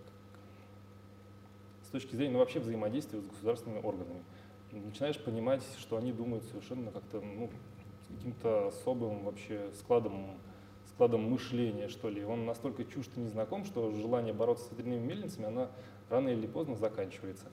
с 1.84 1.90
точки 1.90 2.16
зрения 2.16 2.34
ну, 2.34 2.40
вообще 2.40 2.60
взаимодействия 2.60 3.20
с 3.20 3.26
государственными 3.26 3.82
органами. 3.82 4.24
Начинаешь 4.72 5.20
понимать, 5.20 5.64
что 5.80 5.98
они 5.98 6.12
думают 6.12 6.44
совершенно 6.46 6.92
как-то 6.92 7.22
ну, 7.22 7.50
каким-то 8.10 8.68
особым 8.68 9.24
вообще 9.24 9.70
складом, 9.80 10.38
складом 10.90 11.30
мышления, 11.30 11.88
что 11.88 12.10
ли. 12.10 12.24
Он 12.24 12.46
настолько 12.46 12.86
чужд 12.86 13.10
и 13.16 13.20
незнаком, 13.20 13.66
что 13.66 13.92
желание 13.92 14.34
бороться 14.34 14.66
с 14.66 14.72
ветряными 14.72 15.06
мельницами, 15.06 15.48
она 15.48 15.70
рано 16.10 16.30
или 16.30 16.48
поздно 16.48 16.76
заканчивается. 16.76 17.46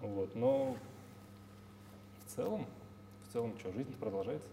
Вот. 0.00 0.34
Но 0.34 0.76
в 2.24 2.34
целом, 2.34 2.66
в 3.28 3.32
целом, 3.32 3.54
что, 3.58 3.72
жизнь 3.72 3.92
продолжается. 3.98 4.48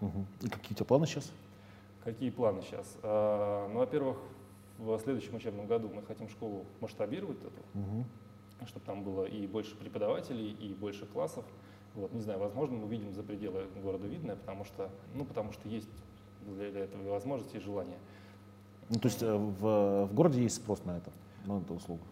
И 0.00 0.48
какие 0.48 0.72
у 0.72 0.74
тебя 0.74 0.84
планы 0.84 1.06
сейчас? 1.06 1.30
Какие 2.04 2.30
планы 2.30 2.62
сейчас? 2.62 2.96
А, 3.02 3.68
Ну, 3.68 3.78
во-первых, 3.80 4.16
в 4.78 4.98
следующем 5.00 5.34
учебном 5.34 5.66
году 5.66 5.90
мы 5.92 6.02
хотим 6.02 6.28
школу 6.28 6.64
масштабировать 6.80 7.38
эту, 7.38 7.62
Мгм. 7.74 8.04
чтобы 8.66 8.84
там 8.86 9.02
было 9.02 9.24
и 9.24 9.46
больше 9.46 9.76
преподавателей, 9.76 10.52
и 10.52 10.72
больше 10.74 11.06
классов. 11.06 11.44
Вот, 11.94 12.12
не 12.12 12.20
знаю, 12.20 12.38
возможно, 12.38 12.76
мы 12.76 12.86
выйдем 12.86 13.12
за 13.14 13.22
пределы 13.24 13.66
города 13.82 14.06
Видное, 14.06 14.36
потому 14.36 14.64
что, 14.64 14.88
ну, 15.14 15.24
потому 15.24 15.52
что 15.52 15.68
есть 15.68 15.88
для 16.46 16.70
для 16.70 16.80
этого 16.84 17.02
и 17.02 17.08
возможности, 17.08 17.56
и 17.56 17.60
желание. 17.60 17.98
Ну, 18.88 18.98
то 19.00 19.08
есть 19.08 19.22
э, 19.22 19.34
в, 19.34 20.06
в 20.06 20.14
городе 20.14 20.40
есть 20.42 20.56
спрос 20.56 20.84
на 20.84 20.96
это? 20.96 21.10
на 21.44 21.60
эту 21.60 21.74
услугу? 21.74 22.02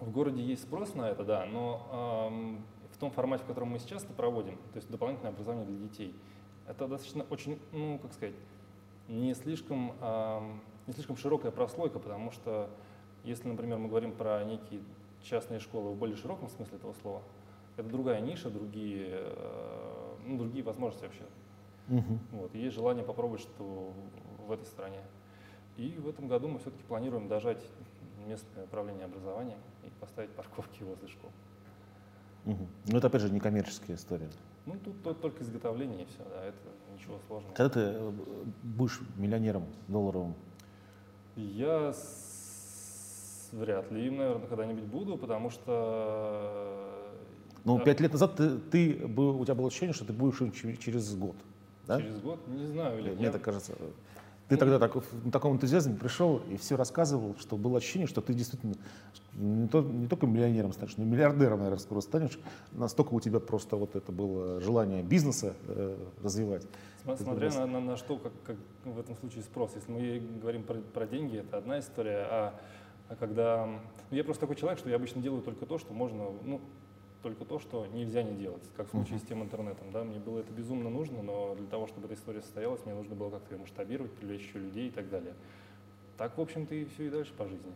В 0.00 0.10
городе 0.10 0.42
есть 0.42 0.62
спрос 0.62 0.94
на 0.94 1.08
это, 1.10 1.24
да, 1.24 1.44
но 1.46 2.28
эм, 2.30 2.62
в 2.92 2.96
том 2.98 3.10
формате, 3.10 3.42
в 3.44 3.46
котором 3.46 3.68
мы 3.70 3.78
сейчас 3.78 4.04
это 4.04 4.12
проводим, 4.12 4.56
то 4.72 4.76
есть 4.76 4.90
дополнительное 4.90 5.32
образование 5.32 5.66
для 5.66 5.76
детей, 5.88 6.14
это 6.70 6.86
достаточно 6.86 7.24
очень, 7.30 7.58
ну, 7.72 7.98
как 7.98 8.12
сказать, 8.12 8.34
не 9.08 9.34
слишком, 9.34 9.92
эм, 10.00 10.60
не 10.86 10.92
слишком 10.92 11.16
широкая 11.16 11.50
прослойка, 11.50 11.98
потому 11.98 12.30
что 12.30 12.70
если, 13.24 13.48
например, 13.48 13.78
мы 13.78 13.88
говорим 13.88 14.12
про 14.12 14.44
некие 14.44 14.80
частные 15.22 15.58
школы 15.58 15.90
в 15.90 15.96
более 15.96 16.16
широком 16.16 16.48
смысле 16.48 16.78
этого 16.78 16.94
слова, 17.02 17.22
это 17.76 17.88
другая 17.88 18.20
ниша, 18.20 18.50
другие, 18.50 19.08
э, 19.10 20.16
ну, 20.26 20.38
другие 20.38 20.64
возможности 20.64 21.04
вообще. 21.04 21.24
Угу. 21.88 22.18
Вот, 22.32 22.54
есть 22.54 22.74
желание 22.74 23.04
попробовать 23.04 23.42
что 23.42 23.92
в 24.46 24.52
этой 24.52 24.66
стране. 24.66 25.00
И 25.76 25.96
в 25.98 26.08
этом 26.08 26.28
году 26.28 26.48
мы 26.48 26.60
все-таки 26.60 26.84
планируем 26.84 27.26
дожать 27.26 27.62
местное 28.26 28.64
управление 28.64 29.06
образования 29.06 29.56
и 29.84 29.90
поставить 29.98 30.30
парковки 30.30 30.84
возле 30.84 31.08
школ. 31.08 31.30
Угу. 32.46 32.66
Но 32.86 32.98
это 32.98 33.08
опять 33.08 33.22
же 33.22 33.30
не 33.30 33.40
коммерческая 33.40 33.96
история. 33.96 34.30
Ну, 34.66 34.76
тут, 34.84 35.02
тут 35.02 35.20
только 35.20 35.42
изготовление 35.42 36.02
и 36.02 36.06
все, 36.06 36.18
да, 36.30 36.44
это 36.44 36.58
ничего 36.94 37.18
сложного. 37.26 37.54
Когда 37.54 37.70
ты 37.70 37.80
э, 37.80 38.12
будешь 38.62 39.00
миллионером 39.16 39.64
долларовым? 39.88 40.34
Я 41.36 41.92
с... 41.92 43.48
вряд 43.52 43.90
ли 43.90 44.06
им, 44.06 44.18
наверное, 44.18 44.46
когда-нибудь 44.46 44.84
буду, 44.84 45.16
потому 45.16 45.50
что... 45.50 46.86
Ну, 47.64 47.78
да, 47.78 47.84
пять 47.84 48.00
лет 48.00 48.12
назад 48.12 48.36
ты, 48.36 48.58
ты 48.58 49.06
был, 49.06 49.40
у 49.40 49.44
тебя 49.44 49.54
было 49.54 49.68
ощущение, 49.68 49.94
что 49.94 50.04
ты 50.04 50.12
будешь 50.12 50.40
им 50.40 50.52
че- 50.52 50.76
через 50.76 51.14
год. 51.14 51.36
Да? 51.86 52.00
Через 52.00 52.20
год, 52.20 52.38
не 52.48 52.66
знаю, 52.66 52.98
или 53.00 53.10
Мне 53.14 53.24
я- 53.24 53.32
так 53.32 53.42
кажется. 53.42 53.74
Ты 54.50 54.56
тогда 54.56 54.80
так, 54.80 54.96
на 55.24 55.30
таком 55.30 55.54
энтузиазме 55.54 55.94
пришел 55.94 56.38
и 56.50 56.56
все 56.56 56.74
рассказывал, 56.74 57.36
что 57.38 57.56
было 57.56 57.78
ощущение, 57.78 58.08
что 58.08 58.20
ты 58.20 58.34
действительно 58.34 58.74
не, 59.34 59.68
то- 59.68 59.80
не 59.80 60.08
только 60.08 60.26
миллионером 60.26 60.72
станешь, 60.72 60.96
но 60.96 61.04
и 61.04 61.06
миллиардером, 61.06 61.60
наверное, 61.60 61.78
скоро 61.78 62.00
станешь. 62.00 62.36
Настолько 62.72 63.14
у 63.14 63.20
тебя 63.20 63.38
просто 63.38 63.76
вот 63.76 63.94
это 63.94 64.10
было 64.10 64.60
желание 64.60 65.04
бизнеса 65.04 65.54
э, 65.68 65.96
развивать. 66.20 66.66
Смотря 67.16 67.50
на, 67.50 67.66
на- 67.66 67.80
на 67.80 67.96
что, 67.96 68.16
как, 68.18 68.32
как 68.44 68.56
в 68.84 68.98
этом 68.98 69.16
случае 69.18 69.44
спрос. 69.44 69.70
Если 69.76 69.92
мы 69.92 70.20
говорим 70.42 70.64
про, 70.64 70.74
про 70.80 71.06
деньги, 71.06 71.36
это 71.38 71.58
одна 71.58 71.78
история, 71.78 72.26
а, 72.28 72.60
а 73.08 73.14
когда... 73.14 73.66
ну, 74.10 74.16
я 74.16 74.24
просто 74.24 74.40
такой 74.40 74.56
человек, 74.56 74.80
что 74.80 74.90
я 74.90 74.96
обычно 74.96 75.22
делаю 75.22 75.42
только 75.42 75.64
то, 75.64 75.78
что 75.78 75.92
можно, 75.92 76.24
ну, 76.44 76.60
только 77.22 77.44
то, 77.44 77.58
что 77.58 77.86
нельзя 77.86 78.22
не 78.22 78.34
делать, 78.36 78.62
как 78.76 78.88
в 78.88 78.90
случае 78.90 79.18
с 79.18 79.22
тем 79.22 79.42
интернетом. 79.42 79.90
Да? 79.92 80.04
Мне 80.04 80.18
было 80.18 80.40
это 80.40 80.52
безумно 80.52 80.90
нужно, 80.90 81.22
но 81.22 81.54
для 81.54 81.66
того, 81.66 81.86
чтобы 81.86 82.06
эта 82.06 82.14
история 82.14 82.40
состоялась, 82.40 82.84
мне 82.84 82.94
нужно 82.94 83.14
было 83.14 83.30
как-то 83.30 83.54
ее 83.54 83.60
масштабировать, 83.60 84.12
привлечь 84.12 84.42
еще 84.42 84.58
людей 84.58 84.88
и 84.88 84.90
так 84.90 85.08
далее. 85.10 85.34
Так, 86.16 86.36
в 86.36 86.40
общем-то, 86.40 86.74
и 86.74 86.84
все 86.84 87.06
и 87.06 87.10
дальше 87.10 87.32
по 87.34 87.46
жизни. 87.46 87.72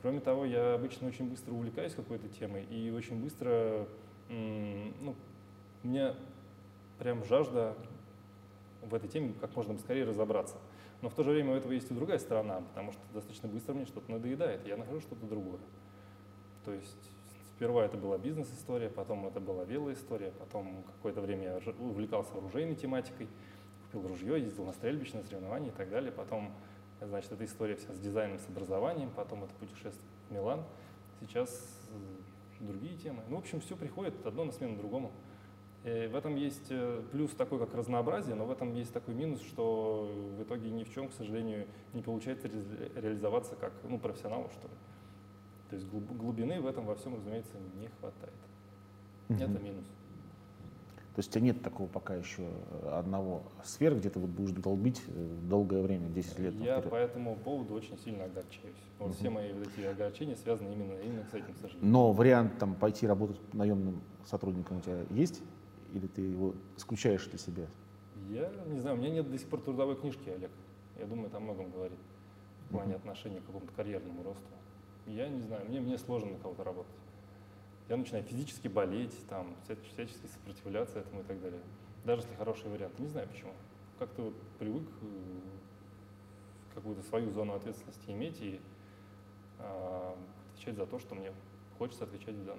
Кроме 0.00 0.20
того, 0.20 0.44
я 0.44 0.74
обычно 0.74 1.08
очень 1.08 1.28
быстро 1.28 1.52
увлекаюсь 1.52 1.94
какой-то 1.94 2.28
темой 2.28 2.64
и 2.64 2.90
очень 2.90 3.22
быстро, 3.22 3.86
ну, 4.28 5.14
у 5.82 5.88
меня 5.88 6.14
прям 6.98 7.24
жажда 7.24 7.74
в 8.82 8.94
этой 8.94 9.08
теме 9.08 9.32
как 9.40 9.54
можно 9.56 9.78
скорее 9.78 10.04
разобраться. 10.04 10.56
Но 11.02 11.08
в 11.08 11.14
то 11.14 11.22
же 11.22 11.30
время 11.30 11.52
у 11.52 11.56
этого 11.56 11.72
есть 11.72 11.90
и 11.90 11.94
другая 11.94 12.18
сторона, 12.18 12.60
потому 12.60 12.92
что 12.92 13.00
достаточно 13.12 13.48
быстро 13.48 13.74
мне 13.74 13.86
что-то 13.86 14.10
надоедает, 14.10 14.66
я 14.66 14.76
нахожу 14.76 15.00
что-то 15.00 15.26
другое. 15.26 15.60
То 16.64 16.72
есть 16.72 17.10
сперва 17.56 17.84
это 17.84 17.96
была 17.96 18.18
бизнес-история, 18.18 18.88
потом 18.88 19.26
это 19.26 19.40
была 19.40 19.64
велоистория, 19.64 20.32
потом 20.32 20.84
какое-то 20.96 21.20
время 21.20 21.44
я 21.44 21.72
увлекался 21.78 22.36
оружейной 22.36 22.74
тематикой, 22.74 23.28
купил 23.84 24.08
ружье, 24.08 24.40
ездил 24.40 24.64
на 24.64 24.72
стрельбищные 24.72 25.24
соревнования 25.24 25.70
и 25.70 25.74
так 25.74 25.88
далее. 25.90 26.10
Потом, 26.10 26.52
значит, 27.00 27.32
эта 27.32 27.44
история 27.44 27.76
вся 27.76 27.92
с 27.92 27.98
дизайном, 27.98 28.38
с 28.38 28.48
образованием, 28.48 29.10
потом 29.14 29.44
это 29.44 29.54
путешествие 29.54 30.08
в 30.28 30.32
Милан. 30.32 30.64
Сейчас 31.20 31.80
э, 31.90 32.64
другие 32.64 32.96
темы. 32.96 33.22
Ну, 33.28 33.36
в 33.36 33.38
общем, 33.38 33.60
все 33.60 33.76
приходит 33.76 34.14
одно 34.26 34.44
на 34.44 34.52
смену 34.52 34.76
другому. 34.76 35.12
И 35.84 36.08
в 36.10 36.16
этом 36.16 36.34
есть 36.34 36.68
э, 36.70 37.02
плюс 37.12 37.30
такой, 37.32 37.58
как 37.58 37.74
разнообразие, 37.74 38.34
но 38.34 38.46
в 38.46 38.50
этом 38.50 38.74
есть 38.74 38.92
такой 38.92 39.14
минус, 39.14 39.40
что 39.42 40.10
в 40.38 40.42
итоге 40.42 40.70
ни 40.70 40.82
в 40.82 40.92
чем, 40.92 41.08
к 41.08 41.12
сожалению, 41.12 41.66
не 41.92 42.02
получается 42.02 42.48
ре- 42.48 42.90
реализоваться 42.96 43.54
как 43.54 43.72
ну, 43.84 43.98
профессионалу, 43.98 44.48
что 44.48 44.66
ли. 44.66 44.74
То 45.74 45.78
есть 45.80 45.90
глуб- 45.90 46.16
глубины 46.16 46.60
в 46.60 46.66
этом 46.68 46.86
во 46.86 46.94
всем, 46.94 47.16
разумеется, 47.16 47.54
не 47.80 47.88
хватает. 47.98 48.32
Это 49.28 49.48
Мгм. 49.48 49.64
минус. 49.64 49.84
То 49.86 51.18
есть 51.18 51.30
у 51.30 51.32
тебя 51.32 51.40
нет 51.46 51.62
такого 51.62 51.88
пока 51.88 52.14
еще 52.14 52.42
э, 52.44 52.90
одного 52.92 53.42
сферы, 53.64 53.96
где 53.96 54.08
ты 54.08 54.20
вот 54.20 54.30
будешь 54.30 54.52
долбить 54.52 55.02
э, 55.08 55.36
долгое 55.48 55.82
время, 55.82 56.08
10 56.10 56.38
лет 56.38 56.54
Я 56.54 56.76
наперед. 56.76 56.90
по 56.90 56.94
этому 56.94 57.34
поводу 57.36 57.74
очень 57.74 57.98
сильно 57.98 58.26
огорчаюсь. 58.26 58.76
Вот 59.00 59.08
Мгм. 59.08 59.14
все 59.16 59.30
мои 59.30 59.52
вот 59.52 59.66
эти 59.66 59.84
огорчения 59.84 60.36
связаны 60.36 60.72
именно, 60.72 60.92
именно 61.00 61.24
с 61.24 61.34
этим, 61.34 61.52
к 61.54 61.56
сожалению. 61.58 61.90
Но 61.90 62.12
вариант 62.12 62.56
там 62.58 62.76
пойти 62.76 63.08
работать 63.08 63.40
наемным 63.52 64.00
сотрудником 64.26 64.76
у 64.76 64.80
тебя 64.80 65.02
есть? 65.10 65.42
Или 65.92 66.06
ты 66.06 66.22
его 66.22 66.54
исключаешь 66.76 67.26
для 67.26 67.38
себя? 67.38 67.66
Я 68.30 68.48
не 68.68 68.78
знаю, 68.78 68.96
у 68.96 69.00
меня 69.00 69.10
нет 69.10 69.28
до 69.28 69.36
сих 69.36 69.48
пор 69.48 69.60
трудовой 69.60 69.96
книжки, 69.96 70.28
Олег. 70.28 70.52
Я 71.00 71.06
думаю, 71.06 71.26
это 71.26 71.38
о 71.38 71.40
многом 71.40 71.72
говорит 71.72 71.98
в 72.68 72.70
плане 72.70 72.90
Мгм. 72.92 72.96
отношения 72.98 73.40
к 73.40 73.46
какому-то 73.46 73.72
карьерному 73.72 74.22
росту. 74.22 74.46
Я 75.06 75.28
не 75.28 75.40
знаю, 75.42 75.66
мне, 75.68 75.80
мне 75.80 75.98
сложно 75.98 76.32
на 76.32 76.38
кого-то 76.38 76.64
работать. 76.64 76.92
Я 77.88 77.96
начинаю 77.96 78.24
физически 78.24 78.68
болеть, 78.68 79.14
там, 79.28 79.54
вся- 79.64 79.76
всячески 79.92 80.26
сопротивляться 80.26 81.00
этому 81.00 81.20
и 81.20 81.24
так 81.24 81.40
далее. 81.42 81.60
Даже 82.04 82.22
если 82.22 82.34
хороший 82.36 82.70
вариант. 82.70 82.98
Не 82.98 83.08
знаю 83.08 83.28
почему. 83.28 83.52
Как-то 83.98 84.22
вот 84.22 84.34
привык 84.58 84.88
э, 85.02 85.06
какую-то 86.74 87.02
свою 87.02 87.30
зону 87.30 87.54
ответственности 87.54 88.10
иметь 88.10 88.40
и 88.40 88.60
а, 89.60 90.16
отвечать 90.54 90.76
за 90.76 90.86
то, 90.86 90.98
что 90.98 91.14
мне 91.14 91.32
хочется 91.78 92.04
отвечать 92.04 92.34
в, 92.34 92.44
дан- 92.44 92.58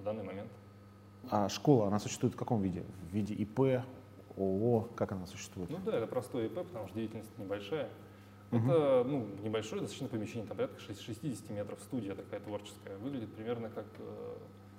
в 0.00 0.02
данный 0.02 0.24
момент. 0.24 0.50
А 1.30 1.48
школа, 1.48 1.86
она 1.86 1.98
существует 1.98 2.34
в 2.34 2.36
каком 2.36 2.60
виде? 2.60 2.84
В 3.10 3.14
виде 3.14 3.32
ИП, 3.34 3.82
ООО, 4.36 4.88
как 4.96 5.12
она 5.12 5.26
существует? 5.26 5.70
Ну 5.70 5.78
да, 5.84 5.96
это 5.98 6.06
простое 6.06 6.46
ИП, 6.46 6.54
потому 6.56 6.86
что 6.88 6.96
деятельность 6.96 7.30
небольшая. 7.38 7.88
Это 8.56 9.04
ну, 9.06 9.26
небольшое 9.42 9.82
достаточно 9.82 10.08
помещение, 10.08 10.46
там 10.46 10.56
порядка 10.56 10.80
шесть- 10.80 11.02
60 11.02 11.50
метров, 11.50 11.80
студия 11.80 12.14
такая 12.14 12.40
творческая. 12.40 12.96
Выглядит 12.98 13.32
примерно 13.34 13.70
как 13.70 13.86
э, 13.98 14.36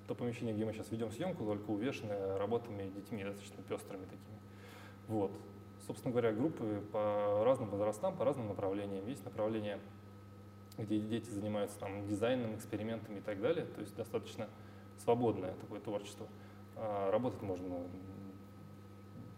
то 0.08 0.16
помещение, 0.16 0.54
где 0.54 0.66
мы 0.66 0.74
сейчас 0.74 0.92
ведем 0.92 1.12
съемку, 1.12 1.46
только 1.46 1.70
увешанное 1.72 2.38
работами 2.38 2.90
детьми, 2.90 3.24
достаточно 3.24 3.64
пестрыми 3.64 4.06
такими. 4.06 4.40
Вот. 5.08 5.32
Собственно 5.86 6.12
говоря, 6.12 6.32
группы 6.32 6.82
по 6.92 7.44
разным 7.44 7.70
возрастам, 7.70 8.16
по 8.16 8.26
разным 8.26 8.48
направлениям. 8.48 9.08
Есть 9.08 9.24
направление, 9.26 9.80
где 10.78 11.00
дети 11.00 11.30
занимаются 11.30 11.78
там, 11.80 12.08
дизайном, 12.08 12.56
экспериментами 12.56 13.20
и 13.20 13.22
так 13.22 13.42
далее, 13.42 13.66
то 13.66 13.82
есть 13.82 13.96
достаточно 13.96 14.48
свободное 14.98 15.54
такое 15.62 15.80
творчество. 15.80 16.28
А 16.76 17.12
работать 17.12 17.42
можно 17.42 17.78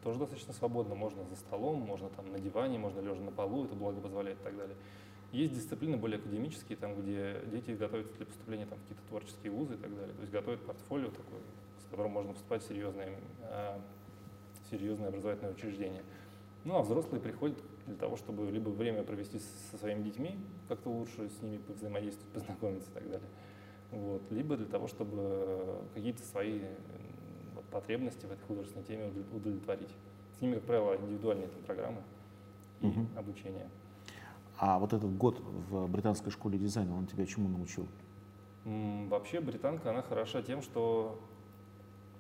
тоже 0.08 0.20
достаточно 0.20 0.54
свободно, 0.54 0.96
можно 0.96 1.26
за 1.26 1.36
столом, 1.36 1.82
можно 1.82 2.08
там 2.10 2.32
на 2.32 2.40
диване, 2.40 2.80
можно 2.80 3.02
лежа 3.02 3.20
на 3.20 3.32
полу, 3.32 3.66
это 3.66 3.76
благо 3.76 4.00
позволяет 4.00 4.40
и 4.40 4.44
так 4.44 4.56
далее. 4.56 4.78
Есть 5.34 5.54
дисциплины 5.54 5.98
более 5.98 6.18
академические, 6.18 6.78
там, 6.78 6.96
где 6.96 7.42
дети 7.52 7.72
готовятся 7.72 8.14
для 8.16 8.26
поступления 8.26 8.66
там, 8.68 8.78
в 8.78 8.82
какие-то 8.84 9.04
творческие 9.10 9.52
вузы 9.52 9.74
и 9.74 9.78
так 9.78 9.94
далее. 9.94 10.14
То 10.16 10.22
есть 10.22 10.32
готовят 10.32 10.66
портфолио 10.66 11.10
такое, 11.10 11.42
с 11.86 11.92
которым 11.92 12.12
можно 12.12 12.32
поступать 12.32 12.64
в 12.64 12.68
серьезные, 12.70 13.20
а, 13.42 13.82
серьезные 14.72 15.10
образовательные 15.10 15.54
учреждения. 15.54 16.04
Ну 16.64 16.78
а 16.78 16.84
взрослые 16.84 17.22
приходят 17.22 17.58
для 17.86 17.98
того, 17.98 18.16
чтобы 18.16 18.50
либо 18.50 18.70
время 18.70 19.04
провести 19.04 19.40
со 19.72 19.78
своими 19.78 20.04
детьми, 20.04 20.38
как-то 20.70 20.90
лучше 20.90 21.28
с 21.28 21.42
ними 21.42 21.60
взаимодействовать, 21.68 22.32
познакомиться 22.34 22.90
и 22.92 22.94
так 22.94 23.04
далее. 23.04 23.30
Вот. 23.92 24.22
Либо 24.32 24.56
для 24.56 24.68
того, 24.68 24.88
чтобы 24.88 25.82
какие-то 25.94 26.24
свои 26.24 26.62
потребности 27.72 28.26
в 28.26 28.32
этой 28.32 28.44
художественной 28.48 28.86
теме 28.86 29.06
удов- 29.06 29.36
удовлетворить. 29.36 29.90
С 30.38 30.42
ними, 30.42 30.56
как 30.56 30.64
правило, 30.64 30.96
индивидуальные 30.96 31.48
там, 31.48 31.62
программы 31.64 32.02
и 32.82 32.88
Мгм. 32.88 33.08
обучение. 33.16 33.70
А 34.60 34.80
вот 34.80 34.94
этот 34.94 35.16
год 35.18 35.40
в 35.70 35.88
британской 35.88 36.32
школе 36.32 36.58
дизайна, 36.58 36.96
он 36.98 37.06
тебя 37.08 37.26
чему 37.26 37.48
научил? 37.50 37.88
Вообще 38.66 39.40
британка, 39.40 39.92
она 39.92 40.02
хороша 40.02 40.42
тем, 40.42 40.62
что 40.62 41.20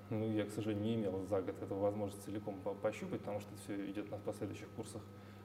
ну, 0.09 0.31
я, 0.31 0.45
к 0.45 0.51
сожалению, 0.51 0.85
не 0.85 0.95
имел 0.95 1.25
за 1.27 1.41
год 1.41 1.61
этого 1.61 1.81
возможности 1.81 2.23
целиком 2.25 2.55
по- 2.63 2.73
пощупать, 2.73 3.19
потому 3.19 3.41
что 3.41 3.49
это 3.53 3.61
все 3.63 3.91
идет 3.91 4.09
на 4.09 4.17
последующих 4.17 4.69
курсах. 4.69 5.01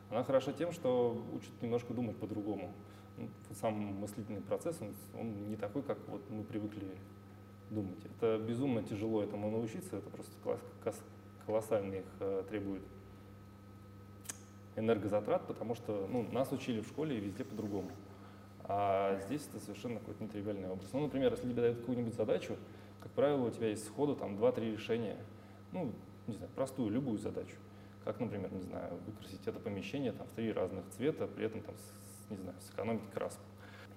Она 0.09 0.23
хороша 0.23 0.53
тем, 0.53 0.71
что 0.73 1.21
учит 1.33 1.51
немножко 1.63 1.93
думать 1.95 2.17
по-другому. 2.17 2.71
Сам 3.61 3.75
мыслительный 3.75 4.41
процесс, 4.41 4.81
он, 4.81 4.95
он 5.19 5.49
не 5.49 5.57
такой, 5.57 5.83
как 5.83 5.99
вот 6.09 6.23
мы 6.31 6.45
привыкли 6.45 6.87
думать. 7.73 7.99
Это 8.05 8.39
безумно 8.39 8.83
тяжело 8.83 9.23
этому 9.23 9.51
научиться, 9.51 9.97
это 9.97 10.11
просто 10.11 10.33
кос- 10.85 11.03
колоссально 11.47 11.97
их 11.97 12.05
э, 12.21 12.45
требует 12.49 12.83
энергозатрат, 14.77 15.47
потому 15.47 15.75
что 15.75 16.09
ну, 16.11 16.27
нас 16.33 16.53
учили 16.53 16.81
в 16.81 16.87
школе 16.87 17.17
и 17.19 17.21
везде 17.21 17.45
по-другому. 17.45 17.91
А 18.65 19.21
здесь 19.27 19.47
это 19.49 19.63
совершенно 19.63 19.99
какой-то 19.99 20.23
нетривиальный 20.23 20.69
образ. 20.69 20.89
Ну, 20.93 21.01
например, 21.01 21.33
если 21.33 21.45
тебе 21.45 21.63
дают 21.63 21.79
какую-нибудь 21.81 22.15
задачу, 22.15 22.57
как 23.03 23.11
правило, 23.13 23.47
у 23.47 23.51
тебя 23.51 23.69
есть 23.69 23.85
сходу 23.85 24.15
там 24.15 24.37
2-3 24.37 24.73
решения. 24.73 25.17
Ну, 25.73 25.93
не 26.27 26.37
знаю, 26.37 26.51
простую, 26.55 26.91
любую 26.91 27.19
задачу. 27.19 27.57
Как, 28.05 28.21
например, 28.21 28.53
не 28.53 28.63
знаю, 28.63 28.99
выкрасить 29.07 29.47
это 29.47 29.59
помещение 29.59 30.13
там, 30.13 30.27
в 30.27 30.31
три 30.31 30.53
разных 30.53 30.85
цвета, 30.91 31.27
при 31.27 31.47
этом 31.47 31.63
там, 31.63 31.75
не 32.31 32.37
знаю, 32.37 32.55
сэкономить 32.61 33.03
краску. 33.13 33.43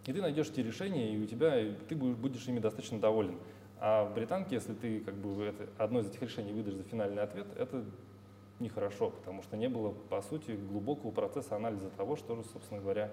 И 0.05 0.13
ты 0.13 0.21
найдешь 0.21 0.49
эти 0.49 0.59
решения, 0.59 1.15
и 1.15 1.23
у 1.23 1.25
тебя 1.25 1.75
ты 1.87 1.95
будешь, 1.95 2.15
будешь 2.15 2.47
ими 2.47 2.59
достаточно 2.59 2.99
доволен. 2.99 3.37
А 3.79 4.05
в 4.05 4.13
британке, 4.13 4.55
если 4.55 4.73
ты 4.73 4.99
как 5.01 5.15
бы 5.15 5.43
это, 5.43 5.67
одно 5.77 5.99
из 5.99 6.07
этих 6.07 6.21
решений 6.21 6.53
выдашь 6.53 6.75
за 6.75 6.83
финальный 6.83 7.21
ответ, 7.21 7.47
это 7.57 7.83
нехорошо, 8.59 9.09
потому 9.09 9.41
что 9.43 9.57
не 9.57 9.67
было, 9.67 9.91
по 9.91 10.21
сути, 10.21 10.51
глубокого 10.51 11.11
процесса 11.11 11.55
анализа 11.55 11.89
того, 11.89 12.15
что 12.15 12.35
же, 12.35 12.43
собственно 12.45 12.79
говоря, 12.79 13.11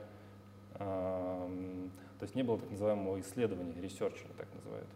э, 0.75 1.89
то 2.19 2.25
есть 2.25 2.37
не 2.37 2.45
было 2.45 2.59
так 2.59 2.71
называемого 2.71 3.21
исследования, 3.21 3.75
research 3.81 4.22
а 4.22 4.27
так 4.37 4.47
называют. 4.55 4.89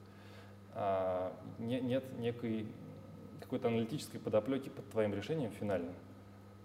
А, 0.75 1.33
не, 1.59 1.81
нет 1.81 2.05
некой 2.19 2.69
какой-то 3.41 3.69
аналитической 3.69 4.19
подоплеки 4.19 4.69
под 4.69 4.89
твоим 4.91 5.15
решением 5.15 5.51
финальным. 5.51 5.95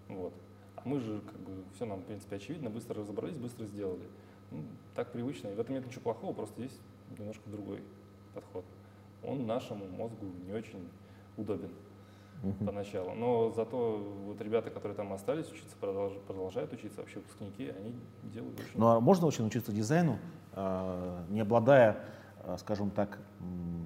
Вот. 0.08 0.32
А 0.76 0.82
мы 0.84 1.00
же, 1.00 1.20
как 1.20 1.40
бы, 1.40 1.64
все 1.74 1.84
нам, 1.84 2.00
в 2.00 2.04
принципе, 2.04 2.36
очевидно, 2.36 2.70
быстро 2.70 3.00
разобрались, 3.00 3.36
быстро 3.36 3.64
сделали. 3.64 4.04
Ну, 4.50 4.62
так 4.94 5.10
привычно, 5.12 5.48
и 5.48 5.54
в 5.54 5.60
этом 5.60 5.74
нет 5.74 5.86
ничего 5.86 6.02
плохого, 6.02 6.32
просто 6.32 6.62
есть 6.62 6.78
немножко 7.18 7.48
другой 7.48 7.80
подход. 8.34 8.64
Он 9.24 9.46
нашему 9.46 9.86
мозгу 9.86 10.26
не 10.44 10.52
очень 10.52 10.88
удобен 11.36 11.70
uh-huh. 12.42 12.66
поначалу. 12.66 13.14
Но 13.14 13.52
зато 13.52 13.96
вот 14.26 14.40
ребята, 14.40 14.70
которые 14.70 14.96
там 14.96 15.12
остались 15.12 15.50
учиться, 15.50 15.76
продолж, 15.80 16.14
продолжают 16.26 16.72
учиться, 16.72 17.00
вообще 17.00 17.20
выпускники, 17.20 17.68
они 17.68 17.94
делают 18.24 18.58
очень... 18.58 18.72
Ну 18.74 18.86
а 18.88 19.00
можно 19.00 19.26
очень 19.26 19.46
учиться 19.46 19.72
дизайну, 19.72 20.18
а, 20.52 21.24
не 21.28 21.40
обладая, 21.40 22.04
а, 22.44 22.56
скажем 22.58 22.90
так, 22.90 23.18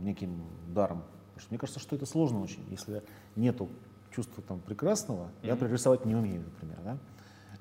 неким 0.02 0.44
даром? 0.68 1.02
Потому 1.28 1.40
что 1.40 1.50
мне 1.50 1.58
кажется, 1.58 1.80
что 1.80 1.96
это 1.96 2.06
сложно 2.06 2.42
очень, 2.42 2.64
если 2.70 3.02
нету 3.36 3.68
чувства 4.10 4.42
там 4.42 4.60
прекрасного. 4.60 5.24
Mm-hmm. 5.24 5.46
Я 5.46 5.56
пририсовать 5.56 6.06
не 6.06 6.14
умею, 6.14 6.42
например, 6.44 6.78
да? 6.82 6.98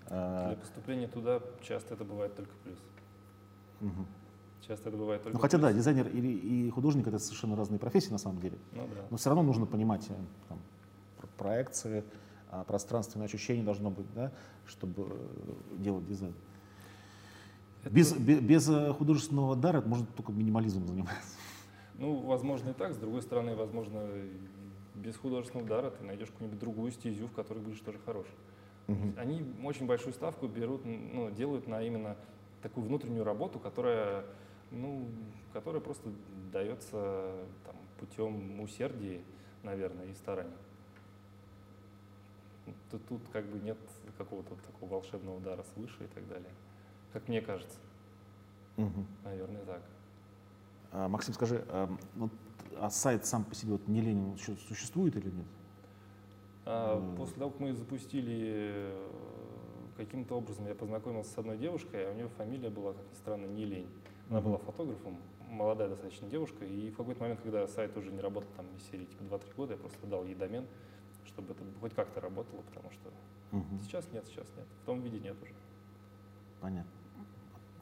А, 0.08 0.48
Для 0.48 0.58
поступления 0.58 1.08
туда 1.08 1.42
часто 1.62 1.96
это 1.96 2.04
бывает 2.04 2.36
только 2.36 2.52
плюс. 2.64 2.78
Угу. 3.82 4.06
Часто 4.68 4.90
это 4.90 4.98
бывает 4.98 5.22
только. 5.22 5.38
Ну 5.38 5.42
хотя 5.42 5.58
да, 5.58 5.72
дизайнер 5.72 6.08
и, 6.08 6.20
и 6.20 6.70
художник 6.70 7.08
это 7.08 7.20
совершенно 7.20 7.56
разные 7.56 7.80
профессии 7.80 8.12
на 8.12 8.18
самом 8.18 8.40
деле. 8.40 8.58
Ну, 8.72 8.88
да. 8.96 9.02
Но 9.12 9.18
все 9.18 9.30
равно 9.30 9.44
нужно 9.44 9.66
понимать 9.66 10.06
э, 10.10 10.14
там, 10.50 10.60
проекции, 11.38 12.04
а, 12.50 12.64
пространственное 12.64 13.26
ощущение 13.26 13.64
должно 13.64 13.92
быть, 13.92 14.08
да, 14.14 14.32
чтобы 14.66 15.04
э, 15.04 15.78
делать 15.78 16.08
дизайн. 16.08 16.34
Это... 17.84 17.94
Без, 17.94 18.14
без, 18.14 18.40
без 18.40 18.70
э, 18.70 18.94
художественного 18.94 19.56
дара 19.56 19.82
можно 19.82 20.08
только 20.16 20.32
минимализмом 20.32 20.88
заниматься. 20.88 21.38
Ну, 21.98 22.18
возможно 22.22 22.70
и 22.70 22.74
так. 22.74 22.94
С 22.94 22.98
другой 22.98 23.22
стороны, 23.22 23.56
возможно, 23.56 24.02
без 24.96 25.16
художественного 25.16 25.68
дара 25.68 25.92
ты 25.92 26.04
найдешь 26.04 26.30
какую-нибудь 26.30 26.60
другую 26.60 26.92
стезю, 26.92 27.28
в 27.28 27.34
которой 27.34 27.60
будешь 27.60 27.80
тоже 27.80 28.00
хорош. 28.06 28.26
Угу. 28.88 29.14
Они 29.18 29.44
очень 29.64 29.86
большую 29.86 30.14
ставку 30.14 30.48
берут, 30.48 30.82
ну, 30.86 31.30
делают 31.32 31.68
на 31.68 31.82
именно 31.82 32.16
такую 32.62 32.88
внутреннюю 32.88 33.24
работу, 33.24 33.60
которая, 33.60 34.26
ну, 34.72 35.08
которая 35.54 35.82
просто 35.82 36.10
дается 36.52 37.34
там, 37.66 37.76
путем 38.00 38.60
усердия, 38.60 39.22
наверное, 39.64 40.06
и 40.06 40.14
старания. 40.14 40.58
Тут, 42.90 43.06
тут 43.08 43.22
как 43.32 43.46
бы 43.46 43.60
нет 43.60 43.78
какого-то 44.18 44.56
вот 44.56 44.64
такого 44.64 44.90
волшебного 44.90 45.38
удара 45.38 45.64
свыше 45.74 46.04
и 46.04 46.08
так 46.08 46.28
далее. 46.28 46.52
Как 47.14 47.28
мне 47.28 47.42
кажется. 47.42 47.78
Угу. 48.78 49.06
Наверное, 49.24 49.64
так. 49.66 49.82
А, 50.92 51.08
Максим, 51.08 51.34
скажи, 51.34 51.64
а, 51.70 51.90
вот, 52.16 52.32
а 52.78 52.90
сайт 52.90 53.26
сам 53.26 53.44
по 53.44 53.56
себе 53.56 53.74
вот 53.74 53.88
не 53.88 54.02
Ленин 54.02 54.38
существует 54.38 55.16
или 55.16 55.30
нет? 55.30 55.46
А, 56.66 57.16
после 57.16 57.36
того, 57.36 57.52
как 57.52 57.60
мы 57.60 57.74
запустили, 57.74 58.94
каким-то 59.98 60.36
образом 60.36 60.68
я 60.68 60.76
познакомился 60.76 61.32
с 61.32 61.38
одной 61.38 61.58
девушкой, 61.58 62.08
а 62.08 62.12
у 62.12 62.16
нее 62.16 62.28
фамилия 62.30 62.70
была, 62.70 62.94
как 62.94 63.04
ни 63.12 63.16
странно, 63.16 63.46
не 63.46 63.66
Лень. 63.66 63.90
Она 64.30 64.42
была 64.42 64.58
фотографом, 64.58 65.18
молодая 65.50 65.90
достаточно 65.90 66.28
девушка, 66.28 66.66
и 66.66 66.90
в 66.90 66.98
какой-то 66.98 67.22
момент, 67.22 67.42
когда 67.42 67.68
сайт 67.68 67.96
уже 67.98 68.12
не 68.12 68.20
работал 68.20 68.50
там 68.56 68.66
из 68.76 68.84
серии 68.90 69.06
типа 69.06 69.24
2-3 69.24 69.56
года, 69.56 69.74
я 69.74 69.80
просто 69.80 70.08
дал 70.08 70.26
ей 70.26 70.36
домен, 70.36 70.66
чтобы 71.26 71.54
это 71.54 71.64
хоть 71.80 71.94
как-то 71.94 72.22
работало, 72.22 72.62
потому 72.62 72.90
что 72.92 73.12
угу. 73.52 73.80
сейчас 73.84 74.06
нет, 74.12 74.26
сейчас 74.28 74.48
нет. 74.58 74.66
В 74.82 74.86
том 74.86 75.02
виде 75.02 75.20
нет 75.20 75.36
уже. 75.42 75.54
Понятно. 76.62 76.92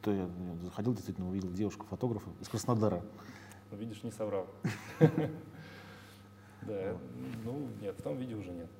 То 0.02 0.10
я, 0.12 0.24
я 0.24 0.56
заходил, 0.62 0.92
действительно 0.92 1.28
увидел 1.28 1.50
девушку-фотографа 1.50 2.28
из 2.40 2.48
Краснодара. 2.48 3.02
Ну, 3.70 3.76
видишь, 3.78 4.02
не 4.02 4.10
соврал. 4.10 4.46
Да, 6.66 6.96
ну 7.44 7.68
нет, 7.82 7.94
в 7.98 8.02
том 8.02 8.16
виде 8.16 8.34
уже 8.34 8.50
нет. 8.50 8.70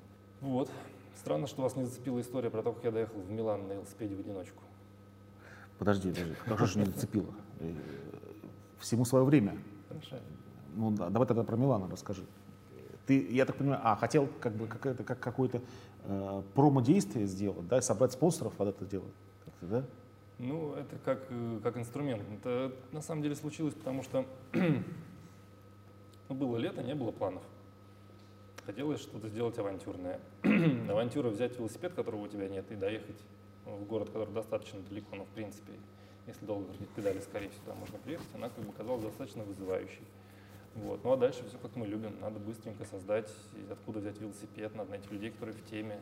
Вот. 0.41 0.71
Странно, 1.15 1.45
что 1.45 1.61
вас 1.61 1.75
не 1.75 1.85
зацепила 1.85 2.19
история 2.19 2.49
про 2.49 2.63
то, 2.63 2.73
как 2.73 2.83
я 2.83 2.91
доехал 2.91 3.19
в 3.19 3.29
Милан 3.29 3.67
на 3.67 3.73
велосипеде 3.73 4.15
в 4.15 4.19
одиночку. 4.19 4.63
Подожди, 5.77 6.09
подожди, 6.09 6.35
как 6.45 6.67
же 6.67 6.79
не 6.79 6.85
зацепила? 6.85 7.33
Э, 7.59 7.73
всему 8.79 9.05
свое 9.05 9.25
время. 9.25 9.57
Хорошо. 9.89 10.17
Ну 10.75 10.91
да, 10.91 11.09
давай 11.09 11.27
тогда 11.27 11.43
про 11.43 11.55
Милан 11.55 11.89
расскажи. 11.91 12.23
Ты, 13.05 13.27
я 13.31 13.45
так 13.45 13.55
понимаю, 13.55 13.79
а, 13.83 13.95
хотел 13.95 14.27
как 14.39 14.53
бы 14.53 14.67
как, 14.67 15.05
как 15.05 15.19
какое-то 15.19 15.61
э, 16.05 16.41
промо-действие 16.55 17.27
сделать, 17.27 17.67
да, 17.67 17.81
собрать 17.81 18.13
спонсоров 18.13 18.53
под 18.53 18.69
это 18.69 18.85
дело, 18.85 19.05
как-то, 19.45 19.65
да? 19.67 19.85
Ну, 20.39 20.73
это 20.73 20.97
как, 21.05 21.25
э, 21.29 21.59
как 21.61 21.77
инструмент. 21.77 22.23
Это 22.31 22.73
на 22.91 23.01
самом 23.01 23.21
деле 23.21 23.35
случилось, 23.35 23.73
потому 23.73 24.03
что 24.03 24.25
ну, 24.53 26.35
было 26.35 26.57
лето, 26.57 26.81
не 26.81 26.95
было 26.95 27.11
планов. 27.11 27.43
Хотелось 28.65 29.01
что-то 29.01 29.29
сделать 29.29 29.57
авантюрное. 29.59 30.19
Авантюра 30.89 31.29
взять 31.29 31.57
велосипед, 31.57 31.93
которого 31.93 32.21
у 32.21 32.27
тебя 32.27 32.49
нет, 32.49 32.69
и 32.71 32.75
доехать 32.75 33.21
в 33.65 33.85
город, 33.85 34.09
который 34.09 34.33
достаточно 34.33 34.79
далеко, 34.89 35.15
но 35.15 35.25
в 35.25 35.29
принципе, 35.29 35.73
если 36.27 36.45
долго 36.45 36.65
крутить 36.67 36.89
педали, 36.89 37.19
скорее 37.19 37.49
всего, 37.49 37.65
туда 37.65 37.75
можно 37.75 37.97
приехать, 37.99 38.27
она 38.33 38.49
как 38.49 38.63
бы 38.63 38.73
казалась 38.73 39.03
достаточно 39.03 39.43
вызывающей. 39.43 40.05
Вот. 40.75 41.03
Ну 41.03 41.13
а 41.13 41.17
дальше 41.17 41.45
все 41.47 41.57
как 41.57 41.75
мы 41.75 41.87
любим. 41.87 42.19
Надо 42.19 42.39
быстренько 42.39 42.83
создать, 42.85 43.31
откуда 43.71 43.99
взять 43.99 44.19
велосипед, 44.19 44.75
надо 44.75 44.91
найти 44.91 45.07
людей, 45.09 45.31
которые 45.31 45.55
в 45.55 45.63
теме, 45.69 46.01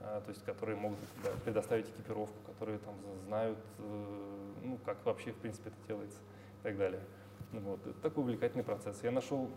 а, 0.00 0.20
то 0.20 0.30
есть 0.30 0.42
которые 0.44 0.76
могут 0.76 0.98
предоставить 1.44 1.86
экипировку, 1.88 2.34
которые 2.46 2.78
там 2.78 2.94
знают, 3.26 3.58
э, 3.78 4.52
ну, 4.62 4.78
как 4.84 5.04
вообще, 5.04 5.32
в 5.32 5.36
принципе, 5.36 5.70
это 5.70 5.78
делается 5.86 6.18
и 6.60 6.62
так 6.62 6.78
далее. 6.78 7.02
Вот. 7.52 7.86
Это 7.86 8.00
такой 8.00 8.24
увлекательный 8.24 8.64
процесс. 8.64 9.02
Я 9.02 9.10
нашел 9.10 9.50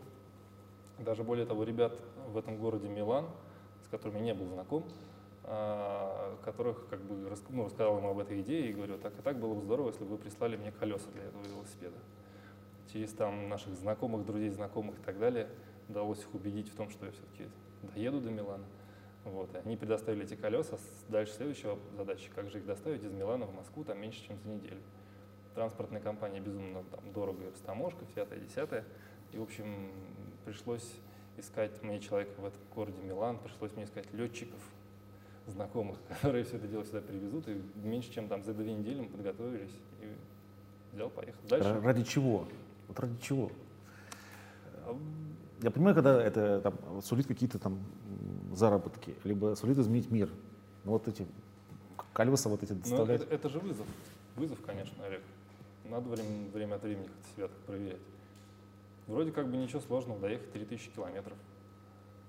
даже 0.98 1.24
более 1.24 1.46
того 1.46 1.64
ребят 1.64 1.98
в 2.28 2.38
этом 2.38 2.58
городе 2.58 2.88
Милан, 2.88 3.28
с 3.86 3.88
которыми 3.88 4.20
не 4.20 4.34
был 4.34 4.48
знаком, 4.48 4.84
которых 6.44 6.88
как 6.90 7.02
бы 7.02 7.16
ну, 7.16 7.30
рассказал 7.66 7.98
им 7.98 8.06
об 8.06 8.20
этой 8.20 8.42
идее 8.42 8.70
и 8.70 8.74
говорю, 8.74 8.98
так 8.98 9.18
и 9.18 9.22
так 9.22 9.40
было 9.40 9.56
бы 9.56 9.62
здорово, 9.62 9.88
если 9.88 10.04
бы 10.04 10.12
вы 10.12 10.18
прислали 10.18 10.58
мне 10.58 10.72
колеса 10.72 11.10
для 11.12 11.24
этого 11.24 11.44
велосипеда 11.44 11.98
через 12.92 13.12
там 13.14 13.50
наших 13.50 13.76
знакомых, 13.76 14.26
друзей, 14.26 14.50
знакомых 14.50 15.00
и 15.00 15.02
так 15.04 15.20
далее, 15.20 15.48
удалось 15.88 16.20
их 16.20 16.34
убедить 16.34 16.70
в 16.70 16.76
том, 16.76 16.90
что 16.90 17.06
я 17.06 17.12
все-таки 17.12 17.48
доеду 17.94 18.20
до 18.20 18.32
Милана. 18.32 18.66
Вот. 19.26 19.54
И 19.54 19.58
они 19.58 19.78
предоставили 19.78 20.26
эти 20.26 20.36
колеса. 20.36 20.78
Дальше 21.08 21.34
следующая 21.34 21.78
задача, 21.96 22.30
как 22.34 22.50
же 22.50 22.60
их 22.60 22.66
доставить 22.66 23.04
из 23.04 23.12
Милана 23.12 23.46
в 23.46 23.54
Москву 23.54 23.84
там 23.84 24.00
меньше, 24.00 24.26
чем 24.26 24.40
за 24.40 24.50
неделю. 24.50 24.82
Транспортная 25.56 26.02
компания 26.02 26.40
безумно 26.40 26.84
там, 26.84 27.12
дорого, 27.12 27.50
растаможка, 27.52 28.06
пятое, 28.16 28.40
десятое. 28.40 28.86
И, 29.32 29.38
в 29.38 29.44
общем, 29.44 29.92
пришлось 30.46 30.96
искать 31.38 31.82
мне 31.84 32.00
человека 32.00 32.40
в 32.40 32.46
этом 32.46 32.62
городе 32.74 33.02
Милан, 33.02 33.40
пришлось 33.40 33.74
мне 33.74 33.86
искать 33.86 34.12
летчиков, 34.14 34.60
знакомых, 35.50 35.98
которые 36.08 36.44
все 36.44 36.58
это 36.58 36.68
дело 36.68 36.84
сюда 36.84 37.02
привезут. 37.02 37.48
И 37.48 37.62
меньше, 37.84 38.12
чем 38.12 38.28
там 38.28 38.44
за 38.44 38.54
две 38.54 38.74
недели 38.74 39.02
мы 39.02 39.08
подготовились 39.08 39.76
и 40.02 40.96
взял, 40.96 41.10
поехал. 41.10 41.40
Дальше. 41.50 41.82
Ради 41.82 42.04
чего? 42.04 42.48
Вот 42.88 43.00
ради 43.00 43.20
чего? 43.22 43.52
Я 45.62 45.72
понимаю, 45.72 45.94
когда 45.96 46.22
это 46.22 46.62
там, 46.62 47.02
сулит 47.02 47.28
какие-то 47.28 47.60
там 47.60 47.80
заработки, 48.54 49.16
либо 49.24 49.56
сулит 49.56 49.78
изменить 49.78 50.10
мир. 50.10 50.30
Но 50.86 50.94
вот 50.94 51.08
эти 51.08 51.28
колеса 52.14 52.50
вот 52.50 52.64
эти 52.64 52.74
ну, 52.74 52.80
доставлять. 52.80 53.22
Это, 53.22 53.36
это 53.36 53.50
же 53.50 53.60
вызов. 53.60 53.86
Вызов, 54.36 54.60
конечно, 54.66 55.06
Олег. 55.06 55.22
Надо 55.86 56.10
время, 56.10 56.50
время 56.54 56.76
от 56.76 56.84
времени 56.84 57.10
себя 57.36 57.48
так 57.48 57.58
проверять. 57.66 58.00
Вроде 59.08 59.32
как 59.32 59.50
бы 59.50 59.58
ничего 59.58 59.82
сложного, 59.82 60.20
доехать 60.20 60.52
3000 60.54 60.92
километров. 60.92 61.38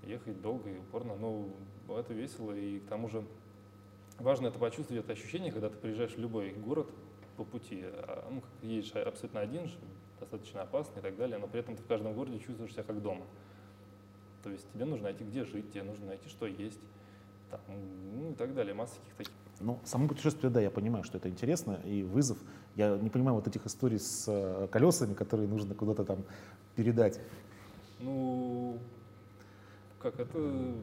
Ехать 0.03 0.41
долго 0.41 0.69
и 0.69 0.77
упорно, 0.77 1.15
но 1.15 1.47
это 1.89 2.13
весело. 2.13 2.51
И 2.53 2.79
к 2.79 2.87
тому 2.87 3.07
же 3.07 3.23
важно 4.19 4.47
это 4.47 4.59
почувствовать, 4.59 5.03
это 5.03 5.13
ощущение, 5.13 5.51
когда 5.51 5.69
ты 5.69 5.77
приезжаешь 5.77 6.13
в 6.13 6.19
любой 6.19 6.51
город 6.51 6.87
по 7.37 7.43
пути. 7.43 7.81
А, 7.83 8.27
ну, 8.31 8.41
как 8.41 8.49
едешь 8.63 8.91
абсолютно 8.93 9.41
один 9.41 9.69
достаточно 10.19 10.61
опасно 10.61 10.99
и 10.99 11.01
так 11.01 11.17
далее, 11.17 11.37
но 11.37 11.47
при 11.47 11.59
этом 11.59 11.75
ты 11.75 11.83
в 11.83 11.87
каждом 11.87 12.13
городе 12.13 12.39
чувствуешь 12.39 12.71
себя 12.71 12.83
как 12.83 13.01
дома. 13.01 13.25
То 14.43 14.49
есть 14.49 14.65
тебе 14.73 14.85
нужно 14.85 15.05
найти, 15.05 15.23
где 15.23 15.43
жить, 15.43 15.71
тебе 15.71 15.83
нужно 15.83 16.07
найти, 16.07 16.29
что 16.29 16.47
есть, 16.47 16.79
там, 17.49 17.59
ну 18.15 18.31
и 18.31 18.33
так 18.33 18.53
далее, 18.53 18.73
масса 18.73 18.95
каких-то 18.95 19.17
таких. 19.17 19.33
Ну, 19.59 19.79
само 19.83 20.07
путешествие, 20.07 20.49
да, 20.49 20.59
я 20.59 20.71
понимаю, 20.71 21.03
что 21.03 21.17
это 21.17 21.29
интересно 21.29 21.79
и 21.85 22.01
вызов. 22.01 22.37
Я 22.75 22.97
не 22.97 23.09
понимаю 23.09 23.35
вот 23.35 23.47
этих 23.47 23.65
историй 23.65 23.99
с 23.99 24.25
э, 24.27 24.67
колесами, 24.71 25.13
которые 25.13 25.47
нужно 25.47 25.75
куда-то 25.75 26.03
там 26.03 26.23
передать. 26.75 27.19
Ну, 27.99 28.79
как 30.01 30.19
это 30.19 30.73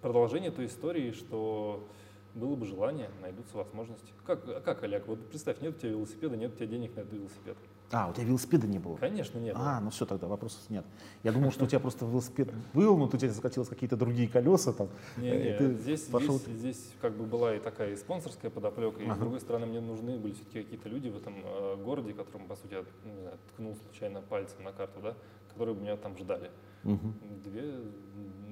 продолжение 0.00 0.50
той 0.50 0.66
истории, 0.66 1.12
что 1.12 1.86
было 2.34 2.54
бы 2.54 2.64
желание, 2.66 3.10
найдутся 3.20 3.56
возможности. 3.56 4.12
Как, 4.24 4.64
как 4.64 4.82
Олег, 4.84 5.06
вот 5.06 5.18
представь, 5.28 5.60
нет 5.60 5.76
у 5.76 5.80
тебя 5.80 5.90
велосипеда, 5.90 6.36
нет 6.36 6.52
у 6.52 6.56
тебя 6.56 6.66
денег 6.66 6.94
на 6.94 7.00
этот 7.00 7.12
велосипед. 7.12 7.56
А, 7.92 8.08
у 8.08 8.12
тебя 8.12 8.24
велосипеда 8.24 8.68
не 8.68 8.78
было? 8.78 8.96
Конечно, 8.96 9.38
нет. 9.38 9.56
А, 9.58 9.80
ну 9.80 9.90
все 9.90 10.06
тогда, 10.06 10.28
вопросов 10.28 10.60
нет. 10.68 10.84
Я 11.24 11.32
думал, 11.32 11.50
что 11.50 11.64
у 11.64 11.66
тебя 11.66 11.80
просто 11.80 12.04
велосипед 12.04 12.48
был, 12.72 12.96
но 12.96 13.06
у 13.06 13.08
тебя 13.08 13.30
закатилось 13.30 13.68
какие-то 13.68 13.96
другие 13.96 14.28
колеса 14.28 14.72
там. 14.72 14.88
Не, 15.16 15.30
не, 15.30 15.74
здесь, 15.74 16.02
пошел... 16.02 16.38
здесь, 16.38 16.56
здесь 16.56 16.92
как 17.00 17.14
бы 17.14 17.24
была 17.24 17.56
и 17.56 17.58
такая 17.58 17.92
и 17.92 17.96
спонсорская 17.96 18.48
подоплека, 18.48 19.02
и 19.02 19.06
ага. 19.06 19.16
с 19.16 19.18
другой 19.18 19.40
стороны 19.40 19.66
мне 19.66 19.80
нужны 19.80 20.18
были 20.18 20.34
все-таки 20.34 20.62
какие-то 20.62 20.88
люди 20.88 21.08
в 21.08 21.16
этом 21.16 21.34
э, 21.44 21.76
городе, 21.82 22.12
которым, 22.12 22.46
по 22.46 22.54
сути, 22.54 22.74
я 22.74 22.84
ну, 23.04 23.12
не 23.12 23.20
знаю, 23.22 23.38
ткнул 23.52 23.76
случайно 23.84 24.22
пальцем 24.22 24.62
на 24.62 24.72
карту, 24.72 25.00
да, 25.02 25.16
которые 25.48 25.74
бы 25.74 25.82
меня 25.82 25.96
там 25.96 26.16
ждали. 26.16 26.52
Угу. 26.84 27.12
Две, 27.44 27.80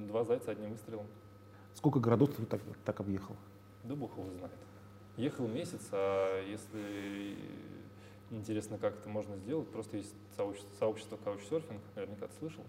два 0.06 0.24
зайца 0.24 0.50
одним 0.50 0.72
выстрелом. 0.72 1.06
Сколько 1.74 2.00
городов 2.00 2.34
ты 2.34 2.44
так, 2.44 2.60
так 2.84 3.00
объехал? 3.00 3.36
Да 3.84 3.94
бог 3.94 4.16
его 4.16 4.30
знает. 4.30 4.52
Ехал 5.16 5.48
месяц, 5.48 5.88
а 5.92 6.44
если 6.44 7.36
интересно, 8.30 8.78
как 8.78 8.94
это 8.94 9.08
можно 9.08 9.36
сделать, 9.36 9.68
просто 9.68 9.96
есть 9.96 10.14
сообщество, 10.36 10.74
сообщество 10.78 11.16
каучсерфинг, 11.16 11.80
наверняка 11.96 12.26
ты 12.26 12.34
слышал? 12.38 12.64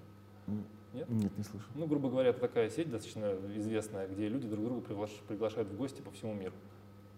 Нет? 0.93 1.08
Нет, 1.10 1.38
не 1.38 1.43
слышал. 1.43 1.69
Ну, 1.76 1.86
грубо 1.86 2.10
говоря, 2.10 2.30
это 2.30 2.39
такая 2.39 2.69
сеть 2.69 2.89
достаточно 2.89 3.36
известная, 3.56 4.08
где 4.08 4.28
люди 4.28 4.48
друг 4.48 4.65
друга 4.65 5.08
приглашают 5.28 5.69
в 5.69 5.78
гости 5.78 6.02
по 6.02 6.12
всему 6.12 6.34
миру. 6.34 6.56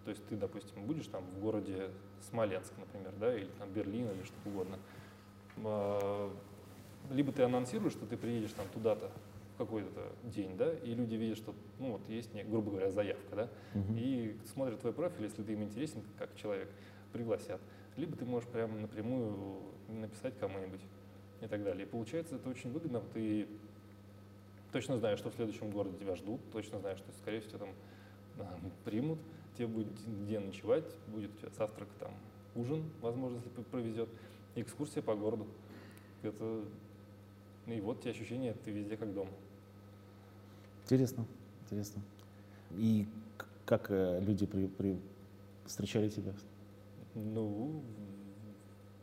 То 0.03 0.09
есть 0.09 0.25
ты, 0.27 0.35
допустим, 0.35 0.85
будешь 0.85 1.07
там 1.07 1.23
в 1.37 1.39
городе 1.39 1.89
Смоленск, 2.29 2.73
например, 2.77 3.13
да, 3.19 3.35
или 3.35 3.49
там 3.59 3.71
Берлин, 3.71 4.09
или 4.09 4.23
что 4.23 4.35
угодно. 4.45 4.77
Либо 7.09 7.31
ты 7.31 7.43
анонсируешь, 7.43 7.93
что 7.93 8.05
ты 8.05 8.17
приедешь 8.17 8.53
там 8.53 8.67
туда-то 8.73 9.11
какой-то 9.57 10.13
день, 10.23 10.57
да, 10.57 10.73
и 10.73 10.93
люди 10.93 11.15
видят, 11.15 11.37
что, 11.37 11.53
ну, 11.77 11.93
вот 11.93 12.09
есть, 12.09 12.33
грубо 12.45 12.71
говоря, 12.71 12.89
заявка, 12.89 13.35
да, 13.35 13.49
угу. 13.75 13.93
и 13.95 14.35
смотрят 14.51 14.79
твой 14.79 14.93
профиль, 14.93 15.25
если 15.25 15.43
ты 15.43 15.53
им 15.53 15.63
интересен 15.63 16.01
как 16.17 16.35
человек, 16.35 16.69
пригласят. 17.13 17.61
Либо 17.97 18.15
ты 18.15 18.25
можешь 18.25 18.49
прямо 18.49 18.79
напрямую 18.79 19.61
написать 19.89 20.37
кому-нибудь 20.39 20.81
и 21.41 21.47
так 21.47 21.63
далее. 21.63 21.85
И 21.85 21.89
получается, 21.89 22.35
это 22.35 22.49
очень 22.49 22.71
выгодно, 22.71 23.01
ты 23.13 23.47
точно 24.71 24.97
знаешь, 24.97 25.19
что 25.19 25.29
в 25.29 25.35
следующем 25.35 25.69
городе 25.69 25.97
тебя 25.97 26.15
ждут, 26.15 26.39
точно 26.51 26.79
знаешь, 26.79 26.99
что, 26.99 27.11
скорее 27.21 27.41
всего, 27.41 27.59
там 27.59 27.69
примут, 28.85 29.19
тебе 29.57 29.67
будет 29.67 29.93
где 30.23 30.39
ночевать, 30.39 30.85
будет 31.07 31.31
у 31.35 31.37
тебя 31.37 31.49
завтрак, 31.57 31.89
там, 31.99 32.11
ужин, 32.55 32.83
возможно, 33.01 33.37
если 33.37 33.61
провезет, 33.63 34.09
экскурсия 34.55 35.01
по 35.01 35.15
городу. 35.15 35.45
Это, 36.23 36.63
и 37.67 37.79
вот 37.81 38.01
те 38.01 38.11
ощущения, 38.11 38.55
ты 38.65 38.71
везде 38.71 38.97
как 38.97 39.13
дома. 39.13 39.31
Интересно, 40.83 41.25
интересно. 41.63 42.01
И 42.71 43.07
как 43.65 43.89
э, 43.89 44.19
люди 44.21 44.45
при, 44.45 44.67
при 44.67 44.99
встречали 45.65 46.09
тебя? 46.09 46.33
Ну, 47.15 47.83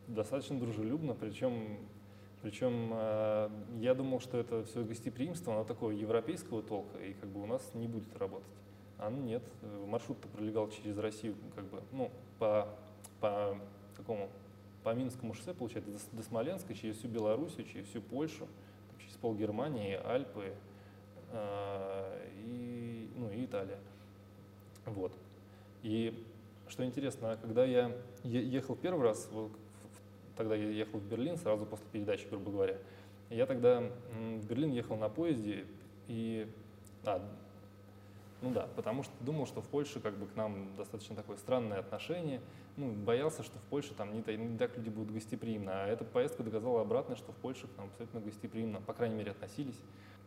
достаточно 0.07 0.59
дружелюбно, 0.59 1.13
причем, 1.13 1.77
причем 2.41 2.91
э, 2.93 3.49
я 3.79 3.93
думал, 3.93 4.19
что 4.19 4.37
это 4.37 4.63
все 4.65 4.83
гостеприимство, 4.83 5.53
оно 5.53 5.63
такое 5.63 5.95
европейского 5.95 6.61
толка, 6.61 6.99
и 6.99 7.13
как 7.13 7.29
бы 7.29 7.41
у 7.41 7.45
нас 7.45 7.71
не 7.73 7.87
будет 7.87 8.15
работать. 8.17 8.47
А 8.97 9.09
ну 9.09 9.21
нет, 9.21 9.43
маршрут-то 9.87 10.27
пролегал 10.27 10.69
через 10.69 10.97
Россию, 10.97 11.35
как 11.55 11.65
бы, 11.65 11.81
ну, 11.93 12.11
по, 12.37 12.67
по 13.21 13.57
такому, 13.95 14.29
по 14.83 14.93
Минскому 14.93 15.33
шоссе, 15.33 15.53
получается, 15.53 15.91
до, 16.11 16.23
Смоленска, 16.23 16.73
через 16.73 16.97
всю 16.97 17.07
Белоруссию, 17.07 17.65
через 17.65 17.87
всю 17.87 18.01
Польшу, 18.01 18.47
через 18.99 19.13
пол 19.15 19.35
Германии, 19.35 19.99
Альпы, 20.03 20.53
Э, 21.31 22.27
и, 22.43 23.09
ну, 23.15 23.29
и 23.31 23.45
Италия. 23.45 23.77
Вот. 24.85 25.13
И 25.83 26.25
что 26.67 26.85
интересно, 26.85 27.37
когда 27.41 27.65
я 27.65 27.91
ехал 28.23 28.75
первый 28.75 29.03
раз, 29.03 29.27
вот, 29.31 29.51
тогда 30.35 30.55
я 30.55 30.69
ехал 30.69 30.99
в 30.99 31.07
Берлин 31.07 31.37
сразу 31.37 31.65
после 31.65 31.85
передачи, 31.91 32.27
грубо 32.27 32.51
говоря, 32.51 32.77
я 33.29 33.45
тогда 33.45 33.83
в 34.11 34.47
Берлин 34.47 34.71
ехал 34.71 34.97
на 34.97 35.09
поезде, 35.09 35.65
и, 36.07 36.47
а, 37.05 37.21
ну 38.41 38.51
да, 38.51 38.67
потому 38.75 39.03
что 39.03 39.11
думал, 39.19 39.45
что 39.45 39.61
в 39.61 39.67
Польше 39.67 39.99
как 39.99 40.17
бы 40.17 40.25
к 40.25 40.35
нам 40.35 40.75
достаточно 40.77 41.15
такое 41.15 41.35
странное 41.37 41.79
отношение, 41.79 42.41
ну, 42.77 42.93
боялся, 42.93 43.43
что 43.43 43.57
в 43.59 43.63
Польше 43.63 43.93
там 43.93 44.13
не, 44.13 44.37
не 44.37 44.57
так 44.57 44.77
люди 44.77 44.89
будут 44.89 45.11
гостеприимны, 45.11 45.69
а 45.69 45.87
эта 45.87 46.05
поездка 46.05 46.43
доказала 46.43 46.81
обратно, 46.81 47.17
что 47.17 47.33
в 47.33 47.35
Польше 47.35 47.67
к 47.67 47.77
нам 47.77 47.87
абсолютно 47.87 48.21
гостеприимно, 48.21 48.79
по 48.79 48.93
крайней 48.93 49.15
мере, 49.15 49.31
относились. 49.31 49.79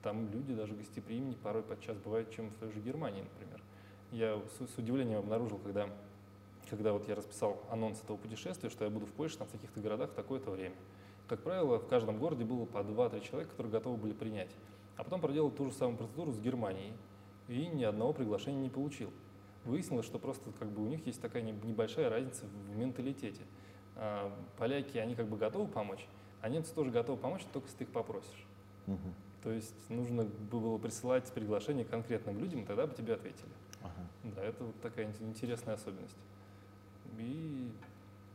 Там 0.03 0.31
люди 0.31 0.53
даже 0.53 0.75
гостеприимнее 0.75 1.37
порой 1.37 1.63
подчас 1.63 1.97
бывают, 1.97 2.31
чем 2.31 2.51
в 2.51 2.55
той 2.57 2.71
же 2.71 2.81
Германии, 2.81 3.23
например. 3.23 3.63
Я 4.11 4.39
с, 4.59 4.75
с 4.75 4.77
удивлением 4.77 5.21
обнаружил, 5.21 5.59
когда, 5.59 5.89
когда 6.69 6.93
вот 6.93 7.09
я 7.09 7.15
расписал 7.15 7.63
анонс 7.71 8.03
этого 8.03 8.19
путешествия, 8.19 8.69
что 8.69 8.85
я 8.85 8.91
буду 8.91 9.07
в 9.07 9.13
Польше, 9.13 9.39
там, 9.39 9.47
в 9.47 9.53
таких-то 9.53 9.81
городах 9.81 10.11
в 10.11 10.15
такое-то 10.15 10.51
время. 10.51 10.75
Как 11.29 11.41
правило, 11.43 11.79
в 11.79 11.89
каждом 11.89 12.19
городе 12.19 12.45
было 12.45 12.67
по 12.67 12.79
2-3 12.79 13.21
человека, 13.23 13.53
которые 13.53 13.73
готовы 13.73 13.97
были 13.97 14.13
принять. 14.13 14.51
А 14.97 15.05
потом 15.05 15.21
проделал 15.23 15.51
ту 15.51 15.65
же 15.67 15.73
самую 15.73 15.97
процедуру 15.97 16.33
с 16.33 16.39
Германией 16.39 16.93
и 17.49 17.67
ни 17.67 17.85
одного 17.85 18.13
приглашения 18.13 18.61
не 18.61 18.71
получил. 18.71 19.11
Выяснилось, 19.65 20.07
что 20.07 20.19
просто 20.19 20.51
как 20.59 20.69
бы 20.69 20.83
у 20.83 20.87
них 20.87 21.07
есть 21.07 21.21
такая 21.21 21.43
небольшая 21.43 22.11
разница 22.11 22.47
в 22.47 22.77
менталитете. 22.77 23.43
А, 23.97 24.33
поляки, 24.59 24.99
они 24.99 25.15
как 25.15 25.29
бы 25.29 25.37
готовы 25.37 25.69
помочь, 25.69 26.07
а 26.41 26.49
немцы 26.49 26.75
тоже 26.75 26.91
готовы 26.91 27.19
помочь, 27.19 27.43
только 27.53 27.69
если 27.69 27.79
ты 27.79 27.85
их 27.85 27.91
попросишь. 27.91 28.47
Угу. 28.87 29.15
То 29.45 29.51
есть 29.51 29.91
нужно 29.91 30.25
было 30.25 30.79
присылать 30.79 31.31
приглашение 31.33 31.85
конкретным 31.85 32.39
людям, 32.39 32.65
тогда 32.65 32.87
бы 32.87 32.95
тебе 32.95 33.15
ответили. 33.15 33.51
Ага. 33.83 34.35
Да, 34.37 34.43
это 34.43 34.65
вот 34.65 34.81
такая 34.81 35.13
интересная 35.21 35.75
особенность. 35.75 36.17
И 37.19 37.71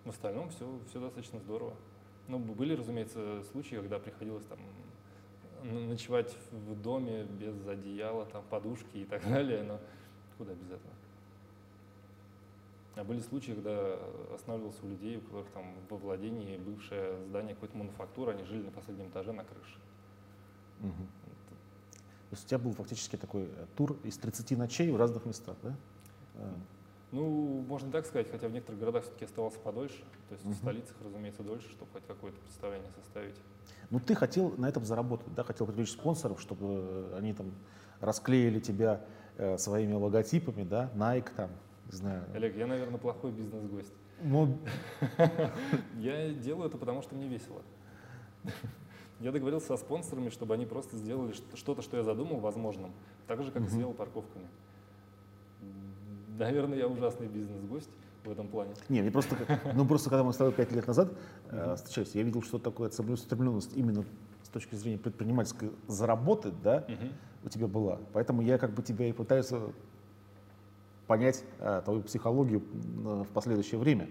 в 0.06 0.10
остальном 0.10 0.50
все, 0.50 0.80
все 0.90 1.00
достаточно 1.00 1.40
здорово. 1.40 1.74
Ну, 2.28 2.40
были, 2.40 2.76
разумеется, 2.76 3.44
случаи, 3.52 3.76
когда 3.76 4.00
приходилось 4.00 4.46
там 4.46 4.60
ночевать 5.64 6.36
в 6.52 6.82
доме 6.82 7.24
без 7.24 7.68
одеяла, 7.68 8.26
там, 8.26 8.44
подушки 8.50 8.98
и 8.98 9.06
так 9.06 9.24
далее, 9.30 9.64
но 9.64 9.80
куда 10.38 10.54
без 10.54 10.68
этого. 10.68 10.94
А 12.96 13.04
были 13.04 13.20
случаи, 13.20 13.52
когда 13.52 14.00
останавливался 14.34 14.84
у 14.84 14.90
людей, 14.90 15.18
у 15.18 15.22
которых 15.22 15.48
там 15.52 15.76
во 15.88 15.98
владении 15.98 16.58
бывшее 16.58 17.24
здание 17.28 17.54
какой-то 17.54 17.78
мануфактуры, 17.78 18.32
они 18.32 18.44
жили 18.44 18.64
на 18.64 18.72
последнем 18.72 19.10
этаже 19.10 19.32
на 19.34 19.44
крыше. 19.44 19.78
Угу. 20.82 21.08
То 22.30 22.34
есть 22.34 22.46
у 22.46 22.48
тебя 22.48 22.58
был 22.58 22.74
фактически 22.74 23.16
такой 23.16 23.44
э, 23.44 23.66
тур 23.76 23.98
из 24.04 24.18
30 24.18 24.58
ночей 24.58 24.92
в 24.92 24.98
разных 24.98 25.26
местах, 25.26 25.56
да? 25.62 25.76
Э. 27.12 27.16
Ну, 27.16 27.66
можно 27.68 27.92
так 27.92 28.06
сказать, 28.06 28.30
хотя 28.30 28.48
в 28.48 28.52
некоторых 28.52 28.80
городах 28.80 29.04
все-таки 29.04 29.26
оставался 29.26 29.60
подольше. 29.60 30.04
То 30.30 30.34
есть 30.34 30.46
угу. 30.46 30.54
в 30.54 30.56
столицах, 30.58 30.96
разумеется, 31.04 31.44
дольше, 31.44 31.70
чтобы 31.70 31.92
хоть 31.92 32.06
какое-то 32.06 32.40
представление 32.42 32.92
составить. 32.92 33.36
Ну, 33.90 34.00
ты 34.00 34.16
хотел 34.16 34.52
на 34.58 34.68
этом 34.68 34.86
заработать, 34.86 35.34
да? 35.34 35.44
Хотел 35.44 35.68
привлечь 35.68 35.92
спонсоров, 35.92 36.42
чтобы 36.42 37.14
они 37.18 37.34
там 37.34 37.52
расклеили 38.00 38.60
тебя 38.60 39.06
э, 39.38 39.58
своими 39.58 39.94
логотипами, 39.94 40.64
да? 40.64 40.92
Nike 40.96 41.30
там, 41.36 41.52
не 41.92 41.98
знаю. 41.98 42.26
Олег, 42.34 42.56
я, 42.56 42.68
наверное, 42.68 43.00
плохой 43.00 43.32
бизнес-гость. 43.32 43.94
Ну... 44.22 44.58
Я 45.98 46.34
делаю 46.34 46.68
это, 46.70 46.78
потому 46.78 47.02
что 47.02 47.16
мне 47.16 47.28
весело. 47.28 47.62
Я 49.20 49.32
договорился 49.32 49.68
со 49.68 49.78
спонсорами, 49.78 50.30
чтобы 50.30 50.54
они 50.54 50.66
просто 50.66 50.98
сделали 50.98 51.34
что-то, 51.56 51.82
что 51.82 51.98
я 51.98 52.04
задумал, 52.04 52.40
возможным, 52.40 52.92
так 53.26 53.42
же, 53.42 53.52
как 53.52 53.64
и 53.64 53.68
сделал 53.68 53.94
парковками. 53.94 54.48
Наверное, 56.38 56.78
я 56.78 56.88
ужасный 56.88 57.28
бизнес-гость 57.28 57.90
в 58.24 58.32
этом 58.32 58.48
плане. 58.48 58.74
Не, 58.90 59.02
мне 59.02 59.12
просто, 59.12 59.36
ну 59.76 59.86
просто 59.86 60.10
когда 60.10 60.24
мы 60.24 60.34
с 60.34 60.38
тобой 60.38 60.54
пять 60.54 60.72
лет 60.72 60.86
назад 60.88 61.12
э, 61.50 61.76
встречались, 61.76 62.16
я 62.16 62.24
видел, 62.24 62.42
что 62.42 62.60
такое 62.60 62.90
целеустремленность 62.90 63.76
именно 63.76 64.04
с 64.44 64.50
точки 64.50 64.76
зрения 64.76 64.98
предпринимательской 64.98 65.72
заработать, 65.88 66.62
да, 66.62 66.86
у 67.44 67.50
тебя 67.50 67.68
была. 67.68 68.00
Поэтому 68.14 68.42
я 68.42 68.58
как 68.58 68.74
бы 68.74 68.82
тебя 68.82 69.08
и 69.08 69.12
пытаюсь 69.12 69.52
э, 69.52 69.70
понять 71.08 71.44
э, 71.60 71.82
твою 71.84 72.02
психологию 72.02 72.62
э, 72.62 73.24
в 73.24 73.34
последующее 73.34 73.80
время 73.80 74.08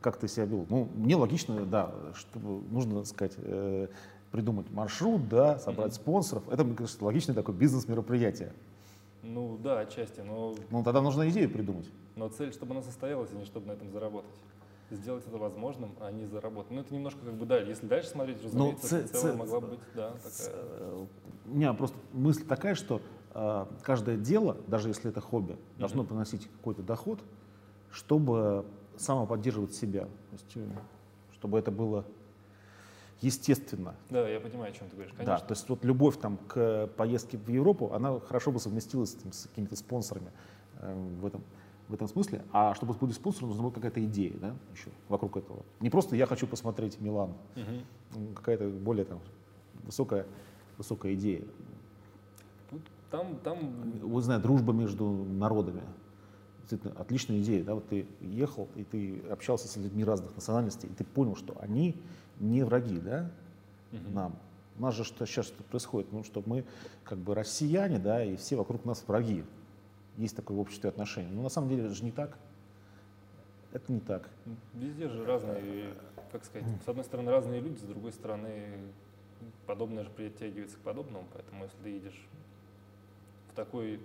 как 0.00 0.16
ты 0.16 0.28
себя 0.28 0.46
вел. 0.46 0.66
Ну, 0.68 0.88
мне 0.94 1.16
логично, 1.16 1.66
да, 1.66 1.92
чтобы 2.14 2.62
нужно, 2.70 3.00
так 3.00 3.06
сказать, 3.06 3.34
э, 3.36 3.88
придумать 4.30 4.70
маршрут, 4.70 5.28
да, 5.28 5.58
собрать 5.58 5.92
mm-hmm. 5.92 5.96
спонсоров. 5.96 6.48
Это, 6.48 6.64
мне 6.64 6.74
кажется, 6.74 7.04
логичное 7.04 7.34
такое 7.34 7.54
бизнес-мероприятие. 7.54 8.52
Ну 9.22 9.58
да, 9.58 9.80
отчасти, 9.80 10.20
но... 10.20 10.54
Ну 10.70 10.82
тогда 10.82 11.00
нужно 11.02 11.28
идею 11.30 11.50
придумать. 11.50 11.90
Но 12.16 12.28
цель, 12.28 12.52
чтобы 12.52 12.72
она 12.72 12.82
состоялась, 12.82 13.30
а 13.32 13.34
не 13.34 13.44
чтобы 13.44 13.66
на 13.66 13.72
этом 13.72 13.90
заработать. 13.90 14.30
Сделать 14.90 15.24
это 15.26 15.38
возможным, 15.38 15.94
а 16.00 16.10
не 16.10 16.26
заработать. 16.26 16.72
Ну 16.72 16.80
это 16.80 16.92
немножко 16.92 17.20
как 17.24 17.34
бы 17.34 17.46
дальше. 17.46 17.70
Если 17.70 17.86
дальше 17.86 18.08
смотреть, 18.08 18.38
ну, 18.42 18.72
разумеется, 18.72 19.08
ну, 19.12 19.20
цель 19.20 19.36
могла 19.36 19.60
быть, 19.60 19.80
да, 19.94 20.10
такая. 20.12 20.54
Э, 20.54 21.06
у 21.46 21.54
меня 21.54 21.72
просто 21.74 21.96
мысль 22.12 22.44
такая, 22.44 22.74
что 22.74 23.00
э, 23.34 23.66
каждое 23.82 24.16
дело, 24.16 24.56
даже 24.66 24.88
если 24.88 25.10
это 25.10 25.20
хобби, 25.20 25.52
mm-hmm. 25.52 25.78
должно 25.78 26.04
приносить 26.04 26.48
какой-то 26.48 26.82
доход, 26.82 27.20
чтобы 27.90 28.64
самоподдерживать 28.96 29.74
себя, 29.74 30.04
то 30.04 30.32
есть, 30.32 30.52
э, 30.56 30.68
чтобы 31.34 31.58
это 31.58 31.70
было 31.70 32.04
естественно. 33.20 33.94
Да, 34.08 34.28
я 34.28 34.40
понимаю, 34.40 34.72
о 34.72 34.74
чем 34.74 34.88
ты 34.88 34.96
говоришь, 34.96 35.12
конечно. 35.16 35.38
Да, 35.38 35.40
то 35.40 35.52
есть 35.52 35.68
вот 35.68 35.84
любовь 35.84 36.18
там 36.18 36.38
к 36.48 36.88
поездке 36.96 37.38
в 37.38 37.48
Европу, 37.48 37.92
она 37.92 38.20
хорошо 38.20 38.50
бы 38.50 38.60
совместилась 38.60 39.14
там, 39.14 39.32
с 39.32 39.46
какими-то 39.46 39.76
спонсорами. 39.76 40.30
э, 40.80 40.94
в 41.20 41.26
этом 41.26 41.42
в 41.90 41.94
этом 41.94 42.06
смысле. 42.06 42.44
А 42.52 42.74
чтобы 42.74 42.94
быть 42.94 43.16
спонсором, 43.16 43.48
нужна 43.48 43.64
была 43.64 43.72
какая-то 43.72 44.02
идея, 44.04 44.32
да, 44.38 44.54
еще 44.72 44.90
вокруг 45.08 45.36
этого. 45.36 45.64
Не 45.80 45.90
просто 45.90 46.14
я 46.14 46.26
хочу 46.26 46.46
посмотреть 46.46 47.00
Милан, 47.00 47.34
угу. 47.56 48.34
какая-то 48.36 48.68
более 48.68 49.04
там 49.04 49.18
высокая, 49.82 50.24
высокая 50.78 51.14
идея. 51.14 51.42
Там, 53.10 53.36
там... 53.42 53.58
Вы 54.02 54.22
знаете, 54.22 54.44
дружба 54.44 54.72
между 54.72 55.04
народами. 55.10 55.82
Действительно, 56.70 57.00
отличная 57.00 57.40
идея. 57.40 57.64
Да? 57.64 57.74
Вот 57.74 57.88
ты 57.88 58.06
ехал, 58.20 58.68
и 58.76 58.84
ты 58.84 59.20
общался 59.28 59.66
с 59.66 59.76
людьми 59.76 60.04
разных 60.04 60.36
национальностей, 60.36 60.88
и 60.88 60.92
ты 60.92 61.02
понял, 61.02 61.34
что 61.34 61.56
они 61.60 61.96
не 62.38 62.62
враги 62.62 62.98
да, 62.98 63.28
угу. 63.92 64.10
нам. 64.12 64.36
У 64.78 64.82
нас 64.82 64.94
же 64.94 65.02
что 65.02 65.26
сейчас 65.26 65.46
что 65.46 65.64
происходит? 65.64 66.12
Ну, 66.12 66.22
что 66.22 66.44
мы 66.46 66.64
как 67.02 67.18
бы 67.18 67.34
россияне, 67.34 67.98
да, 67.98 68.24
и 68.24 68.36
все 68.36 68.54
вокруг 68.54 68.84
нас 68.84 69.02
враги 69.08 69.44
есть 70.16 70.36
такое 70.36 70.56
в 70.56 70.60
обществе 70.60 70.88
отношение. 70.88 71.32
Но 71.32 71.42
на 71.42 71.48
самом 71.48 71.70
деле 71.70 71.86
это 71.86 71.94
же 71.94 72.04
не 72.04 72.12
так. 72.12 72.38
Это 73.72 73.92
не 73.92 74.00
так. 74.00 74.28
Везде 74.74 75.08
же 75.08 75.24
разные, 75.24 75.94
как 76.30 76.44
сказать, 76.44 76.68
с 76.84 76.88
одной 76.88 77.04
стороны 77.04 77.32
разные 77.32 77.60
люди, 77.60 77.78
с 77.78 77.82
другой 77.82 78.12
стороны 78.12 78.78
подобное 79.66 80.04
же 80.04 80.10
притягивается 80.10 80.76
к 80.76 80.80
подобному, 80.80 81.26
поэтому 81.32 81.64
если 81.64 81.76
ты 81.82 81.88
едешь 81.88 82.28
в 83.52 83.56
такой 83.56 84.00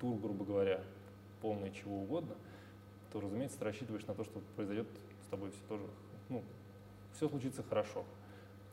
тур, 0.00 0.18
грубо 0.18 0.44
говоря, 0.44 0.80
полный 1.40 1.72
чего 1.72 1.98
угодно, 2.00 2.34
то, 3.12 3.20
разумеется, 3.20 3.58
ты 3.58 3.64
рассчитываешь 3.64 4.06
на 4.06 4.14
то, 4.14 4.24
что 4.24 4.40
произойдет 4.56 4.86
с 5.26 5.28
тобой 5.28 5.50
все 5.50 5.60
тоже, 5.68 5.84
ну, 6.28 6.42
все 7.14 7.28
случится 7.28 7.62
хорошо. 7.62 8.04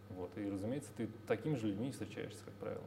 Вот. 0.09 0.29
И, 0.37 0.49
разумеется, 0.49 0.91
ты 0.95 1.07
такими 1.27 1.55
же 1.55 1.67
людьми 1.67 1.91
встречаешься, 1.91 2.43
как 2.45 2.53
правило. 2.55 2.83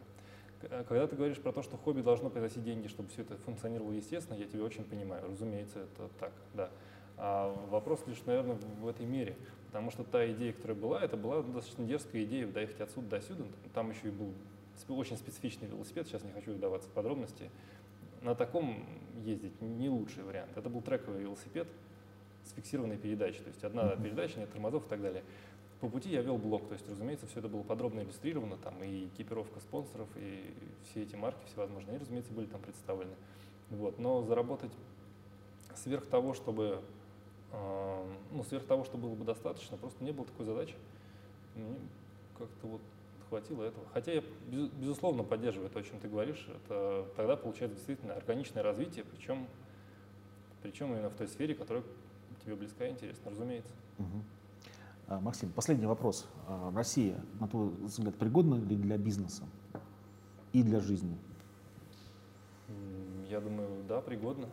Э, 0.62 0.85
когда 0.89 1.07
ты 1.07 1.17
говоришь 1.17 1.39
про 1.39 1.53
то, 1.53 1.62
что 1.62 1.77
хобби 1.77 2.03
должно 2.03 2.31
приносить 2.31 2.65
деньги, 2.65 2.89
чтобы 2.89 3.09
все 3.11 3.23
это 3.23 3.37
функционировало 3.39 3.93
естественно, 3.93 4.37
я 4.37 4.47
тебя 4.47 4.65
очень 4.65 4.85
понимаю. 4.85 5.29
Разумеется, 5.31 5.81
это 5.81 6.09
так, 6.19 6.33
да. 6.55 6.71
А 7.17 7.53
вопрос 7.71 8.03
лишь, 8.07 8.25
наверное, 8.27 8.57
в 8.81 8.87
этой 8.87 9.07
мере. 9.07 9.37
Потому 9.69 9.91
что 9.91 10.05
та 10.05 10.31
идея, 10.33 10.53
которая 10.53 10.77
была, 10.77 11.03
это 11.03 11.17
была 11.17 11.43
достаточно 11.43 11.85
дерзкая 11.87 12.25
идея 12.25 12.47
доехать 12.47 12.81
отсюда 12.81 13.09
до 13.09 13.21
сюда. 13.21 13.45
Там 13.75 13.91
еще 13.91 14.09
и 14.09 14.11
был 14.11 14.33
очень 14.89 15.17
специфичный 15.17 15.69
велосипед, 15.69 16.07
сейчас 16.07 16.23
не 16.23 16.33
хочу 16.33 16.53
вдаваться 16.53 16.89
в 16.89 16.93
подробности. 16.93 17.51
На 18.27 18.35
таком 18.35 18.85
ездить 19.25 19.62
не 19.62 19.89
лучший 19.89 20.25
вариант. 20.25 20.51
Это 20.57 20.69
был 20.69 20.81
трековый 20.81 21.23
велосипед 21.23 21.69
с 22.45 22.51
фиксированной 22.55 22.97
передачей. 22.97 23.39
То 23.39 23.51
есть 23.51 23.62
одна 23.62 23.95
передача, 23.95 24.41
нет 24.41 24.51
тормозов 24.51 24.85
и 24.85 24.89
так 24.89 25.01
далее. 25.01 25.23
По 25.81 25.89
пути 25.89 26.11
я 26.11 26.23
вел 26.23 26.37
блог, 26.37 26.67
то 26.67 26.73
есть, 26.73 26.91
разумеется, 26.91 27.29
все 27.29 27.39
это 27.39 27.49
было 27.49 27.62
подробно 27.62 28.01
иллюстрировано, 28.01 28.57
там 28.57 28.83
и 28.83 29.07
экипировка 29.07 29.61
спонсоров, 29.61 30.09
и 30.17 30.53
все 30.91 31.05
эти 31.05 31.15
марки 31.15 31.39
всевозможные, 31.47 31.91
они, 31.91 31.99
разумеется, 32.01 32.33
были 32.33 32.47
там 32.47 32.61
представлены. 32.62 33.15
Вот. 33.71 34.01
Но 34.01 34.23
заработать 34.25 34.73
сверх 35.77 36.07
того, 36.07 36.35
чтобы, 36.35 36.83
э, 37.53 38.05
ну, 38.33 38.43
сверх 38.43 38.67
того, 38.67 38.83
что 38.83 38.99
было 38.99 39.15
бы 39.15 39.25
достаточно, 39.25 39.77
просто 39.77 40.03
не 40.03 40.11
было 40.11 40.27
такой 40.27 40.47
задачи. 40.47 40.75
Мне 41.55 41.77
как-то 42.37 42.67
вот 42.67 42.81
хватило 43.29 43.62
этого. 43.62 43.87
Хотя 43.93 44.12
я, 44.12 44.23
безусловно, 44.49 45.23
поддерживаю 45.23 45.71
то, 45.71 45.79
о 45.79 45.83
чем 45.83 45.99
ты 46.01 46.09
говоришь. 46.09 46.49
Это 46.49 47.07
тогда 47.17 47.37
получается 47.37 47.77
действительно 47.77 48.15
органичное 48.15 48.62
развитие, 48.62 49.05
причем, 49.05 49.47
причем 50.62 50.93
именно 50.93 51.11
в 51.11 51.15
той 51.15 51.29
сфере, 51.29 51.55
которая 51.55 51.85
тебе 52.45 52.55
близка 52.55 52.87
и 52.87 52.91
интересна, 52.91 53.31
разумеется. 53.31 53.73
Угу. 53.99 54.23
А, 55.09 55.21
Максим, 55.21 55.53
последний 55.53 55.87
вопрос. 55.87 56.27
А, 56.47 56.73
Россия, 56.75 57.17
на 57.41 57.49
твой 57.49 57.69
взгляд, 57.69 58.15
пригодна 58.17 58.57
ли 58.57 58.77
для 58.77 58.97
бизнеса 58.99 59.45
и 60.53 60.62
для 60.62 60.81
жизни? 60.81 61.17
Я 63.29 63.41
думаю, 63.41 63.85
да, 63.89 64.01
пригодна. 64.01 64.49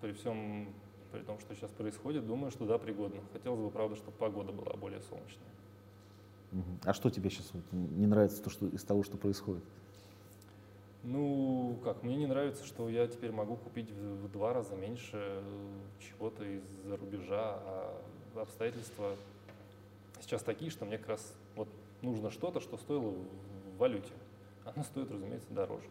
При 0.00 0.12
всем, 0.12 0.68
при 1.12 1.20
том, 1.20 1.38
что 1.40 1.54
сейчас 1.54 1.70
происходит, 1.70 2.26
думаю, 2.26 2.50
что 2.50 2.66
да, 2.66 2.78
пригодно. 2.78 3.20
Хотелось 3.32 3.60
бы, 3.60 3.70
правда, 3.70 3.96
чтобы 3.96 4.16
погода 4.16 4.52
была 4.52 4.74
более 4.74 5.00
солнечная. 5.00 5.48
А 6.84 6.92
что 6.94 7.10
тебе 7.10 7.30
сейчас 7.30 7.50
не 7.72 8.06
нравится 8.06 8.42
то, 8.42 8.50
что, 8.50 8.66
из 8.66 8.82
того, 8.84 9.02
что 9.02 9.16
происходит? 9.16 9.64
Ну, 11.02 11.78
как, 11.84 12.02
мне 12.02 12.16
не 12.16 12.26
нравится, 12.26 12.64
что 12.64 12.88
я 12.88 13.06
теперь 13.06 13.30
могу 13.30 13.56
купить 13.56 13.90
в, 13.90 14.28
два 14.32 14.52
раза 14.52 14.74
меньше 14.74 15.42
чего-то 16.00 16.44
из-за 16.44 16.96
рубежа, 16.96 17.60
а 17.60 18.02
обстоятельства 18.34 19.16
сейчас 20.20 20.42
такие, 20.42 20.70
что 20.70 20.84
мне 20.84 20.98
как 20.98 21.10
раз 21.10 21.34
вот 21.54 21.68
нужно 22.02 22.30
что-то, 22.30 22.60
что 22.60 22.76
стоило 22.76 23.10
в 23.10 23.78
валюте. 23.78 24.12
Оно 24.64 24.82
стоит, 24.82 25.10
разумеется, 25.10 25.52
дороже. 25.52 25.86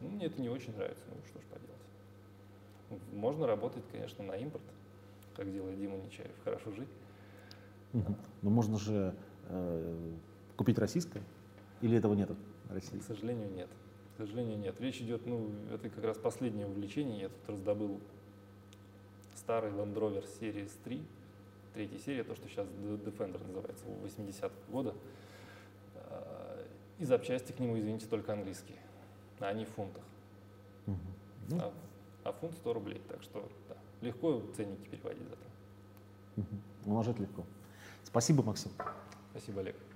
Ну, 0.00 0.08
мне 0.08 0.26
это 0.26 0.40
не 0.40 0.48
очень 0.48 0.74
нравится, 0.76 1.04
ну 1.08 1.16
что 1.28 1.40
ж 1.40 1.44
поделать. 1.44 3.06
Можно 3.12 3.46
работать, 3.46 3.84
конечно, 3.90 4.24
на 4.24 4.32
импорт, 4.32 4.64
как 5.36 5.50
делает 5.52 5.78
Дима 5.78 5.96
Нечаев, 5.96 6.32
хорошо 6.44 6.72
жить. 6.72 6.88
Но 7.92 8.50
можно 8.50 8.78
же 8.78 8.92
э, 8.94 9.14
купить 10.56 10.78
российское? 10.78 11.22
Или 11.82 11.98
этого 11.98 12.14
нет 12.14 12.30
в 12.30 12.72
России? 12.72 12.98
К 12.98 13.02
сожалению, 13.02 13.50
нет. 13.52 13.68
К 14.14 14.18
сожалению, 14.18 14.58
нет. 14.58 14.80
Речь 14.80 15.00
идет, 15.00 15.26
ну, 15.26 15.50
это 15.72 15.90
как 15.90 16.04
раз 16.04 16.16
последнее 16.16 16.66
увлечение. 16.66 17.20
Я 17.20 17.28
тут 17.28 17.48
раздобыл 17.48 18.00
старый 19.34 19.70
Land 19.72 19.94
Rover 19.94 20.24
Series 20.40 20.72
3, 20.84 21.02
третья 21.74 21.98
серия, 21.98 22.24
то, 22.24 22.34
что 22.34 22.48
сейчас 22.48 22.66
Defender 22.66 23.46
называется, 23.46 23.84
80-го 24.02 24.72
года. 24.72 24.94
А, 25.94 26.66
и 26.98 27.04
запчасти 27.04 27.52
к 27.52 27.60
нему, 27.60 27.78
извините, 27.78 28.06
только 28.06 28.32
английские, 28.32 28.78
а 29.38 29.48
они 29.48 29.66
в 29.66 29.68
фунтах. 29.68 30.02
Угу. 30.86 31.60
А, 31.60 31.72
а 32.24 32.32
фунт 32.32 32.54
100 32.54 32.72
рублей, 32.72 33.00
так 33.08 33.22
что 33.22 33.46
да, 33.68 33.76
легко 34.00 34.42
ценники 34.56 34.88
переводить 34.88 35.28
зато. 35.28 36.46
Умножать 36.86 37.18
легко. 37.18 37.44
Спасибо, 38.04 38.42
Максим. 38.42 38.70
Спасибо, 39.36 39.60
Олег. 39.60 39.95